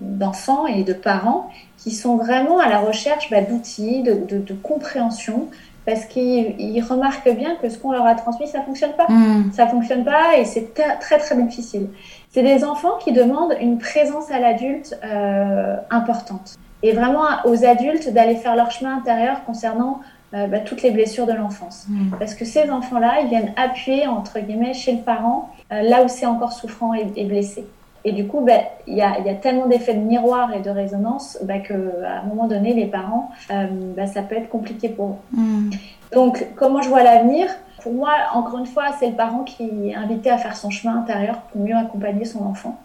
d'enfants 0.00 0.66
et 0.66 0.82
de 0.82 0.92
parents 0.92 1.50
qui 1.76 1.90
sont 1.90 2.16
vraiment 2.16 2.58
à 2.58 2.68
la 2.68 2.78
recherche 2.78 3.30
bah, 3.30 3.42
d'outils, 3.42 4.02
de, 4.02 4.54
compréhension, 4.62 5.48
parce 5.86 6.04
qu'ils 6.06 6.82
remarquent 6.82 7.34
bien 7.34 7.56
que 7.56 7.68
ce 7.68 7.78
qu'on 7.78 7.92
leur 7.92 8.06
a 8.06 8.14
transmis, 8.14 8.46
ça 8.48 8.62
fonctionne 8.62 8.92
pas. 8.92 9.06
Hmm. 9.08 9.50
Ça 9.52 9.66
fonctionne 9.66 10.04
pas 10.04 10.36
et 10.38 10.44
c'est 10.44 10.74
très 10.74 11.18
très 11.18 11.36
difficile. 11.42 11.88
C'est 12.30 12.42
des 12.42 12.64
enfants 12.64 12.98
qui 13.00 13.12
demandent 13.12 13.54
une 13.60 13.78
présence 13.78 14.30
à 14.30 14.38
l'adulte 14.38 14.98
euh, 15.04 15.76
importante. 15.90 16.56
Et 16.82 16.92
vraiment 16.92 17.24
aux 17.44 17.64
adultes 17.64 18.12
d'aller 18.12 18.36
faire 18.36 18.54
leur 18.54 18.70
chemin 18.70 18.96
intérieur 18.96 19.44
concernant 19.44 20.00
euh, 20.34 20.46
bah, 20.46 20.58
toutes 20.60 20.82
les 20.82 20.90
blessures 20.90 21.26
de 21.26 21.32
l'enfance. 21.32 21.86
Hmm. 21.88 22.10
Parce 22.18 22.34
que 22.34 22.44
ces 22.44 22.68
enfants-là, 22.70 23.20
ils 23.22 23.28
viennent 23.28 23.52
appuyer, 23.56 24.06
entre 24.06 24.38
guillemets, 24.40 24.74
chez 24.74 24.92
le 24.92 25.02
parent, 25.02 25.54
euh, 25.72 25.80
là 25.80 26.02
où 26.02 26.08
c'est 26.08 26.26
encore 26.26 26.52
souffrant 26.52 26.92
et, 26.92 27.24
blessé. 27.24 27.64
Et 28.04 28.12
du 28.12 28.26
coup, 28.26 28.42
bah, 28.44 28.60
il 28.86 28.94
y, 28.94 29.00
a, 29.00 29.20
y, 29.20 29.30
a, 29.30 29.34
tellement 29.34 29.66
d'effets 29.66 29.94
de 29.94 30.00
miroir 30.00 30.52
et 30.52 30.60
de 30.60 30.68
résonance 30.68 31.38
bah, 31.44 31.60
qu'à 31.60 31.74
un 31.74 32.26
moment 32.26 32.46
donné, 32.46 32.74
les 32.74 32.84
parents, 32.84 33.30
euh, 33.50 33.66
bah, 33.96 34.06
ça 34.06 34.20
peut 34.20 34.36
être 34.36 34.50
compliqué 34.50 34.90
pour 34.90 35.08
eux. 35.08 35.38
Hmm. 35.38 35.70
Donc, 36.12 36.46
comment 36.56 36.82
je 36.82 36.90
vois 36.90 37.02
l'avenir? 37.02 37.48
Pour 37.82 37.94
moi, 37.94 38.10
encore 38.34 38.58
une 38.58 38.66
fois, 38.66 38.86
c'est 38.98 39.08
le 39.08 39.16
parent 39.16 39.44
qui 39.44 39.88
est 39.88 39.94
invité 39.94 40.28
à 40.28 40.36
faire 40.36 40.56
son 40.56 40.68
chemin 40.68 40.98
intérieur 40.98 41.36
pour 41.52 41.62
mieux 41.62 41.76
accompagner 41.76 42.26
son 42.26 42.44
enfant. 42.44 42.78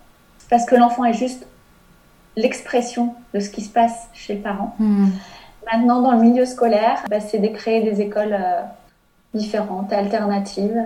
Parce 0.50 0.66
que 0.66 0.76
l'enfant 0.76 1.04
est 1.04 1.14
juste 1.14 1.46
l'expression 2.38 3.16
de 3.34 3.42
ce 3.42 3.50
qui 3.50 3.62
se 3.62 3.70
passe 3.70 4.08
chez 4.14 4.36
le 4.36 4.40
parent. 4.40 4.76
Hmm. 4.80 5.10
Maintenant, 5.72 6.02
dans 6.02 6.12
le 6.12 6.20
milieu 6.20 6.46
scolaire, 6.46 7.04
bah, 7.10 7.20
c'est 7.20 7.40
de 7.40 7.48
créer 7.48 7.82
des 7.84 8.02
écoles 8.02 8.38
différentes, 9.34 9.92
alternatives, 9.92 10.84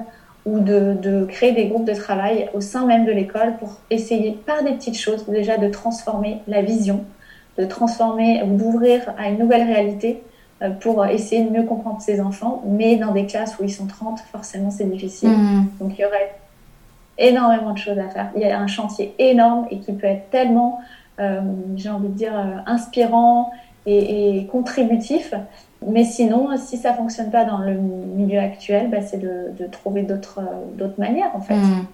ou 0.47 0.59
de, 0.61 1.25
créer 1.25 1.51
des 1.51 1.67
groupes 1.67 1.85
de 1.85 1.93
travail 1.93 2.49
au 2.53 2.61
sein 2.61 2.85
même 2.85 3.05
de 3.05 3.11
l'école 3.11 3.57
pour 3.59 3.77
essayer 3.89 4.31
par 4.31 4.63
des 4.63 4.71
petites 4.71 4.97
choses 4.97 5.25
déjà 5.27 5.57
de 5.57 5.67
transformer 5.67 6.41
la 6.47 6.61
vision, 6.61 7.03
de 7.57 7.65
transformer 7.65 8.41
ou 8.43 8.55
d'ouvrir 8.55 9.13
à 9.17 9.27
une 9.27 9.39
nouvelle 9.39 9.63
réalité 9.63 10.23
euh, 10.61 10.69
pour 10.69 11.05
essayer 11.05 11.43
de 11.43 11.49
mieux 11.49 11.63
comprendre 11.63 11.99
ses 11.99 12.21
enfants. 12.21 12.63
Mais 12.65 12.95
dans 12.95 13.11
des 13.11 13.25
classes 13.25 13.59
où 13.59 13.65
ils 13.65 13.73
sont 13.73 13.87
30, 13.87 14.19
forcément 14.31 14.71
c'est 14.71 14.89
difficile. 14.89 15.29
Mmh. 15.29 15.67
Donc 15.81 15.97
il 15.97 16.01
y 16.01 16.05
aurait 16.05 16.35
énormément 17.17 17.73
de 17.73 17.77
choses 17.77 17.99
à 17.99 18.07
faire. 18.07 18.29
Il 18.35 18.41
y 18.41 18.45
a 18.45 18.57
un 18.57 18.67
chantier 18.67 19.13
énorme 19.19 19.67
et 19.69 19.79
qui 19.79 19.91
peut 19.91 20.07
être 20.07 20.29
tellement, 20.29 20.79
euh, 21.19 21.41
j'ai 21.75 21.89
envie 21.89 22.07
de 22.07 22.13
dire, 22.13 22.37
euh, 22.37 22.55
inspirant 22.67 23.51
et, 23.88 24.38
et 24.38 24.45
contributif 24.45 25.34
mais 25.86 26.04
sinon, 26.04 26.50
si 26.58 26.78
ça 26.78 26.93
fonctionne 26.93 27.30
pas 27.30 27.45
dans 27.45 27.60
le 27.60 27.73
milieu 27.73 28.39
actuel, 28.39 28.89
bah, 28.89 29.02
c'est 29.02 29.19
de, 29.19 29.52
de, 29.58 29.67
trouver 29.67 30.02
d'autres 30.04 30.41
manières 30.97 31.32
en 31.36 31.41
fait. 31.41 31.56
Hmm. 31.56 31.86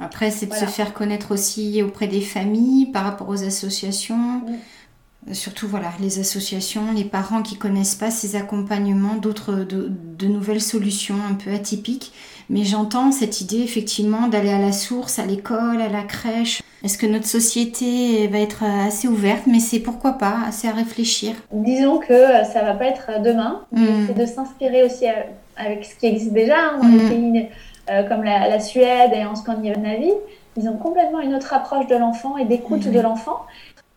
Après, 0.00 0.30
c'est 0.30 0.46
de 0.46 0.54
se 0.54 0.64
faire 0.64 0.92
connaître 0.92 1.32
aussi 1.32 1.82
auprès 1.82 2.06
des 2.06 2.20
familles, 2.20 2.86
par 2.86 3.04
rapport 3.04 3.28
aux 3.28 3.44
associations. 3.44 4.16
Hmm. 4.16 5.32
Surtout, 5.32 5.68
voilà, 5.68 5.92
les 6.00 6.20
associations, 6.20 6.92
les 6.92 7.04
parents 7.04 7.42
qui 7.42 7.56
connaissent 7.56 7.96
pas 7.96 8.10
ces 8.10 8.34
accompagnements, 8.34 9.16
d'autres, 9.16 9.54
de, 9.54 9.90
de, 9.90 10.26
nouvelles 10.26 10.62
solutions 10.62 11.16
un 11.28 11.34
peu 11.34 11.52
atypiques. 11.52 12.12
Mais 12.50 12.64
j'entends 12.64 13.12
cette 13.12 13.40
idée, 13.40 13.60
effectivement, 13.60 14.28
d'aller 14.28 14.50
à 14.50 14.58
la 14.58 14.72
source, 14.72 15.18
à 15.18 15.26
l'école, 15.26 15.80
à 15.80 15.88
la 15.88 16.02
crèche, 16.02 16.62
est-ce 16.84 16.96
que 16.96 17.06
notre 17.06 17.26
société 17.26 18.28
va 18.28 18.38
être 18.38 18.62
assez 18.62 19.08
ouverte? 19.08 19.42
Mais 19.46 19.58
c'est 19.58 19.80
pourquoi 19.80 20.12
pas, 20.12 20.36
assez 20.46 20.68
à 20.68 20.72
réfléchir. 20.72 21.34
Disons 21.52 21.98
que 21.98 22.12
euh, 22.12 22.44
ça 22.44 22.62
va 22.62 22.74
pas 22.74 22.86
être 22.86 23.20
demain. 23.22 23.62
Hmm. 23.72 24.06
C'est 24.06 24.16
de 24.16 24.26
s'inspirer 24.26 24.84
aussi 24.84 25.06
euh, 25.06 25.12
avec 25.56 25.84
ce 25.84 25.96
qui 25.96 26.06
existe 26.06 26.32
déjà 26.32 26.56
hein, 26.56 26.78
dans 26.80 26.88
les 26.88 27.04
hmm. 27.04 27.08
pays 27.08 27.48
euh, 27.90 28.04
comme 28.04 28.22
la, 28.22 28.60
Suède 28.60 29.10
et 29.12 29.24
en 29.24 29.34
Scandinavie. 29.34 30.12
Ils 30.56 30.68
ont 30.68 30.76
complètement 30.76 31.20
une 31.20 31.34
autre 31.34 31.52
approche 31.52 31.86
de 31.88 31.96
l'enfant 31.96 32.36
et 32.36 32.44
d'écoute 32.44 32.86
hmm. 32.86 32.92
de 32.92 33.00
l'enfant. 33.00 33.40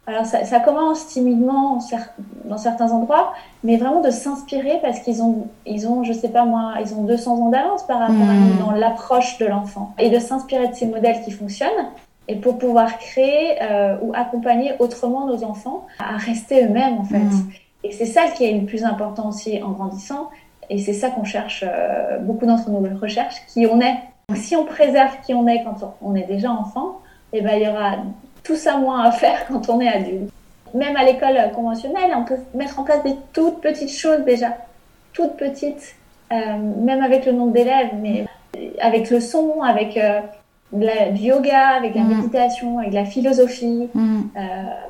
Alors 0.08 0.26
ça, 0.26 0.60
commence 0.60 1.08
timidement 1.08 1.80
dans 2.46 2.58
certains 2.58 2.92
endroits, 2.92 3.34
mais 3.64 3.78
vraiment 3.78 4.02
de 4.02 4.10
s'inspirer 4.10 4.80
parce 4.82 5.00
qu'ils 5.00 5.22
ont, 5.22 5.48
ils 5.68 5.88
ont, 5.88 6.04
je 6.04 6.12
sais 6.12 6.30
pas 6.30 6.44
moi, 6.44 6.74
ils 6.84 6.94
ont 6.96 7.04
200 7.04 7.38
ans 7.38 7.50
d'avance 7.50 7.86
par 7.86 8.00
rapport 8.00 8.30
à 8.30 8.34
nous 8.34 8.58
dans 8.58 8.72
l'approche 8.72 9.38
de 9.38 9.46
l'enfant 9.46 9.94
et 10.00 10.10
de 10.10 10.18
s'inspirer 10.18 10.70
de 10.70 10.74
ces 10.74 10.88
modèles 10.88 11.22
qui 11.24 11.32
fonctionnent 11.32 11.70
et 12.28 12.36
pour 12.36 12.58
pouvoir 12.58 12.98
créer 12.98 13.62
euh, 13.62 13.98
ou 14.02 14.12
accompagner 14.16 14.74
autrement 14.80 15.28
nos 15.28 15.44
enfants 15.44 15.86
à 16.00 16.18
rester 16.18 16.66
eux-mêmes 16.66 16.98
en 16.98 17.04
fait. 17.04 17.20
Mm. 17.20 17.50
Et 17.84 17.92
c'est 17.92 18.06
ça 18.06 18.24
qui 18.36 18.46
est 18.46 18.54
le 18.54 18.66
plus 18.66 18.84
important 18.84 19.30
aussi 19.30 19.62
en 19.62 19.72
grandissant, 19.72 20.30
et 20.70 20.78
c'est 20.78 20.94
ça 20.94 21.10
qu'on 21.10 21.24
cherche, 21.24 21.64
euh, 21.68 22.20
beaucoup 22.20 22.46
d'entre 22.46 22.70
nous 22.70 23.00
recherchent, 23.00 23.46
qui 23.48 23.66
on 23.66 23.82
est. 23.82 23.98
Donc, 24.30 24.38
si 24.38 24.56
on 24.56 24.66
préserve 24.66 25.12
qui 25.26 25.34
on 25.34 25.48
est 25.48 25.64
quand 25.64 25.96
on 26.02 26.16
est 26.16 26.24
déjà 26.24 26.52
enfant, 26.52 27.00
et 27.34 27.40
eh 27.40 27.42
ben, 27.42 27.56
il 27.56 27.64
y 27.64 27.68
aura 27.68 27.98
tout 28.44 28.56
ça 28.56 28.78
moins 28.78 29.04
à 29.04 29.12
faire 29.12 29.46
quand 29.52 29.70
on 29.70 29.80
est 29.82 29.88
adulte. 29.88 30.32
Même 30.74 30.96
à 30.96 31.04
l'école 31.04 31.38
conventionnelle, 31.54 32.12
on 32.16 32.24
peut 32.24 32.38
mettre 32.54 32.80
en 32.80 32.84
place 32.84 33.04
des 33.04 33.16
toutes 33.34 33.60
petites 33.60 33.92
choses 33.92 34.24
déjà, 34.24 34.56
toutes 35.12 35.36
petites, 35.36 35.96
euh, 36.32 36.58
même 36.78 37.02
avec 37.02 37.26
le 37.26 37.34
nombre 37.34 37.52
d'élèves, 37.52 37.92
mais 38.02 38.26
avec 38.80 39.10
le 39.10 39.20
son, 39.20 39.62
avec 39.62 39.98
du 40.72 41.22
yoga, 41.22 41.70
avec 41.70 41.96
la 41.96 42.02
mm. 42.02 42.16
méditation, 42.16 42.80
avec 42.80 42.94
la 42.94 43.06
philosophie 43.06 43.90
mm. 43.94 44.22
euh, 44.36 44.42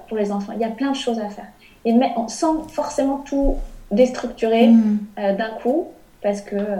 pour 0.07 0.17
les 0.17 0.31
enfants. 0.31 0.53
Il 0.55 0.61
y 0.61 0.65
a 0.65 0.69
plein 0.69 0.91
de 0.91 0.95
choses 0.95 1.19
à 1.19 1.29
faire. 1.29 1.47
Et 1.85 1.93
mais, 1.93 2.13
sans 2.27 2.67
forcément 2.67 3.17
tout 3.17 3.55
déstructurer 3.89 4.67
mm. 4.67 4.99
euh, 5.19 5.35
d'un 5.35 5.49
coup, 5.61 5.87
parce 6.21 6.41
que 6.41 6.55
euh, 6.55 6.75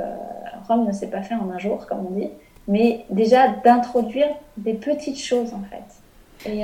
Rome 0.68 0.88
ne 0.88 0.92
s'est 0.92 1.10
pas 1.10 1.22
fait 1.22 1.36
en 1.36 1.50
un 1.50 1.58
jour, 1.58 1.86
comme 1.88 2.06
on 2.10 2.12
dit, 2.12 2.30
mais 2.68 3.06
déjà 3.10 3.48
d'introduire 3.64 4.28
des 4.58 4.74
petites 4.74 5.20
choses 5.20 5.54
en 5.54 5.64
fait. 5.70 5.84
Et, 6.46 6.64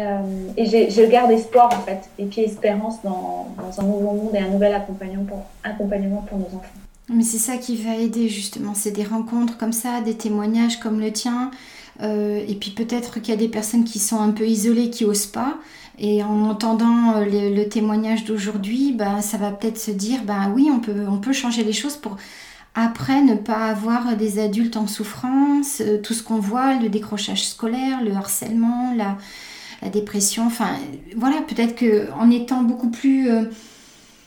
et 0.57 0.65
je 0.65 1.09
garde 1.09 1.31
espoir 1.31 1.69
en 1.71 1.81
fait, 1.81 2.09
et 2.17 2.25
puis 2.25 2.41
espérance 2.41 3.01
dans, 3.03 3.47
dans, 3.57 3.79
un 3.79 3.83
nouveau 3.83 4.13
monde 4.13 4.31
et 4.33 4.39
un 4.39 4.49
nouvel 4.49 4.73
accompagnement 4.73 5.25
pour, 5.25 5.45
accompagnement 5.63 6.25
pour 6.27 6.39
nos 6.39 6.45
enfants. 6.45 6.63
Mais 7.09 7.23
c'est 7.23 7.37
ça 7.37 7.57
qui 7.57 7.77
va 7.77 7.95
aider 7.95 8.27
justement, 8.27 8.73
c'est 8.73 8.91
des 8.91 9.03
rencontres 9.03 9.57
comme 9.57 9.73
ça, 9.73 10.01
des 10.01 10.15
témoignages 10.15 10.79
comme 10.79 10.99
le 10.99 11.11
tien, 11.13 11.51
euh, 12.01 12.43
et 12.47 12.55
puis 12.55 12.71
peut-être 12.71 13.19
qu'il 13.21 13.29
y 13.29 13.37
a 13.37 13.39
des 13.39 13.47
personnes 13.47 13.83
qui 13.83 13.99
sont 13.99 14.19
un 14.19 14.31
peu 14.31 14.47
isolées, 14.47 14.89
qui 14.89 15.05
osent 15.05 15.25
pas. 15.25 15.57
Et 15.99 16.23
en 16.23 16.43
entendant 16.45 17.15
euh, 17.15 17.25
le, 17.25 17.63
témoignage 17.69 18.25
d'aujourd'hui, 18.25 18.93
ben, 18.93 19.21
ça 19.21 19.37
va 19.37 19.51
peut-être 19.51 19.79
se 19.79 19.91
dire, 19.91 20.23
ben 20.25 20.51
oui, 20.53 20.69
on 20.71 20.79
peut, 20.79 21.05
on 21.09 21.17
peut 21.17 21.33
changer 21.33 21.63
les 21.63 21.73
choses 21.73 21.97
pour 21.97 22.17
après 22.75 23.23
ne 23.23 23.33
pas 23.33 23.65
avoir 23.65 24.15
des 24.15 24.37
adultes 24.37 24.77
en 24.77 24.85
souffrance, 24.85 25.81
euh, 25.81 25.99
tout 25.99 26.13
ce 26.13 26.21
qu'on 26.21 26.37
voit, 26.37 26.75
le 26.75 26.89
décrochage 26.89 27.47
scolaire, 27.47 28.03
le 28.03 28.13
harcèlement, 28.13 28.93
la, 28.95 29.17
la 29.81 29.89
dépression. 29.89 30.45
Enfin, 30.45 30.71
voilà, 31.15 31.41
peut-être 31.41 31.77
qu'en 31.79 32.29
étant 32.29 32.63
beaucoup 32.63 32.89
plus 32.89 33.29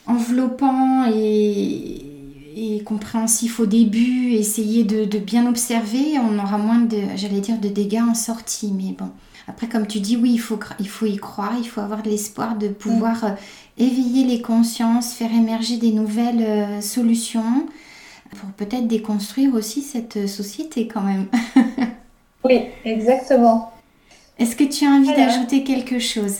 enveloppant 0.07 1.07
et, 1.13 2.11
et 2.57 2.83
compréhensif 2.83 3.61
au 3.61 3.67
début, 3.67 4.33
essayer 4.33 4.85
de, 4.85 5.19
bien 5.19 5.47
observer, 5.47 6.19
on 6.19 6.39
aura 6.39 6.59
moins 6.59 6.81
de, 6.81 6.99
j'allais 7.17 7.41
dire, 7.41 7.59
de 7.59 7.69
dégâts 7.69 8.03
en 8.03 8.15
sortie. 8.15 8.73
Mais 8.73 8.95
bon, 8.99 9.11
après, 9.49 9.69
comme 9.69 9.87
tu 9.87 10.01
dis, 10.01 10.17
oui, 10.17 10.33
il 10.33 10.41
faut, 10.41 10.59
il 10.79 10.89
faut 10.89 11.07
y 11.07 11.17
croire, 11.17 11.55
il 11.59 11.67
faut 11.67 11.81
avoir 11.81 12.03
de 12.03 12.11
l'espoir 12.11 12.57
de 12.57 12.69
pouvoir 12.69 13.25
euh, 13.25 13.31
éveiller 13.79 14.25
les 14.25 14.43
consciences, 14.43 15.13
faire 15.13 15.33
émerger 15.33 15.77
des 15.77 15.93
nouvelles 15.93 16.43
euh, 16.43 16.81
solutions 16.81 17.67
pour 18.37 18.51
peut-être 18.51 18.87
déconstruire 18.87 19.55
aussi 19.55 19.83
cette 19.83 20.17
euh, 20.17 20.27
société 20.27 20.87
quand 20.87 21.03
même. 21.03 21.27
oui, 22.45 22.67
exactement. 22.85 23.70
Est-ce 24.41 24.57
que 24.57 24.65
tu 24.65 24.87
as 24.87 24.89
envie 24.89 25.15
d'ajouter 25.15 25.63
quelque 25.65 25.99
chose? 25.99 26.39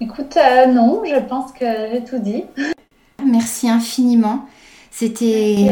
Écoute, 0.00 0.36
non, 0.72 1.02
je 1.04 1.20
pense 1.20 1.52
que 1.52 1.66
j'ai 1.92 2.02
tout 2.02 2.18
dit. 2.18 2.44
Merci 3.24 3.68
infiniment. 3.68 4.46
C'était, 4.90 5.68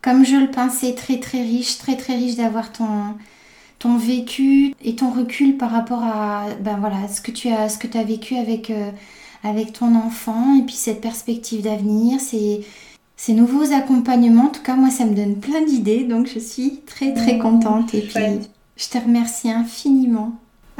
comme 0.00 0.24
je 0.24 0.36
le 0.36 0.50
pensais, 0.50 0.94
très 0.94 1.18
très 1.18 1.42
riche, 1.42 1.78
très 1.78 1.96
très 1.96 2.14
riche 2.14 2.36
d'avoir 2.36 2.70
ton, 2.70 2.86
ton 3.80 3.96
vécu 3.96 4.74
et 4.84 4.94
ton 4.94 5.10
recul 5.10 5.56
par 5.56 5.70
rapport 5.72 6.04
à 6.04 6.46
ben 6.60 6.76
voilà, 6.78 7.08
ce 7.08 7.20
que 7.20 7.32
tu 7.32 7.48
as, 7.48 7.68
ce 7.68 7.78
que 7.78 7.88
tu 7.88 7.98
as 7.98 8.04
vécu 8.04 8.36
avec, 8.36 8.70
euh, 8.70 8.90
avec 9.42 9.72
ton 9.72 9.96
enfant 9.96 10.56
et 10.56 10.62
puis 10.62 10.76
cette 10.76 11.00
perspective 11.00 11.62
d'avenir, 11.62 12.20
ces, 12.20 12.64
ces 13.16 13.32
nouveaux 13.32 13.72
accompagnements. 13.72 14.44
En 14.44 14.50
tout 14.50 14.62
cas, 14.62 14.76
moi, 14.76 14.90
ça 14.90 15.04
me 15.04 15.14
donne 15.14 15.36
plein 15.36 15.62
d'idées, 15.62 16.04
donc 16.04 16.28
je 16.28 16.38
suis 16.38 16.80
très 16.86 17.12
très 17.12 17.34
mmh, 17.34 17.38
contente 17.40 17.92
et 17.92 18.02
puis 18.02 18.22
je 18.76 18.88
te 18.88 18.98
remercie 18.98 19.50
infiniment. 19.50 20.32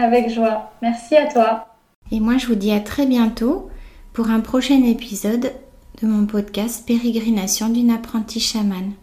Avec 0.02 0.30
joie. 0.30 0.72
Merci 0.82 1.14
à 1.14 1.28
toi. 1.28 1.68
Et 2.10 2.18
moi, 2.18 2.36
je 2.36 2.48
vous 2.48 2.56
dis 2.56 2.72
à 2.72 2.80
très 2.80 3.06
bientôt 3.06 3.70
pour 4.12 4.30
un 4.30 4.40
prochain 4.40 4.82
épisode 4.82 5.52
de 6.02 6.06
mon 6.08 6.26
podcast 6.26 6.84
Pérégrination 6.84 7.68
d'une 7.68 7.92
apprentie 7.92 8.40
chamane. 8.40 8.94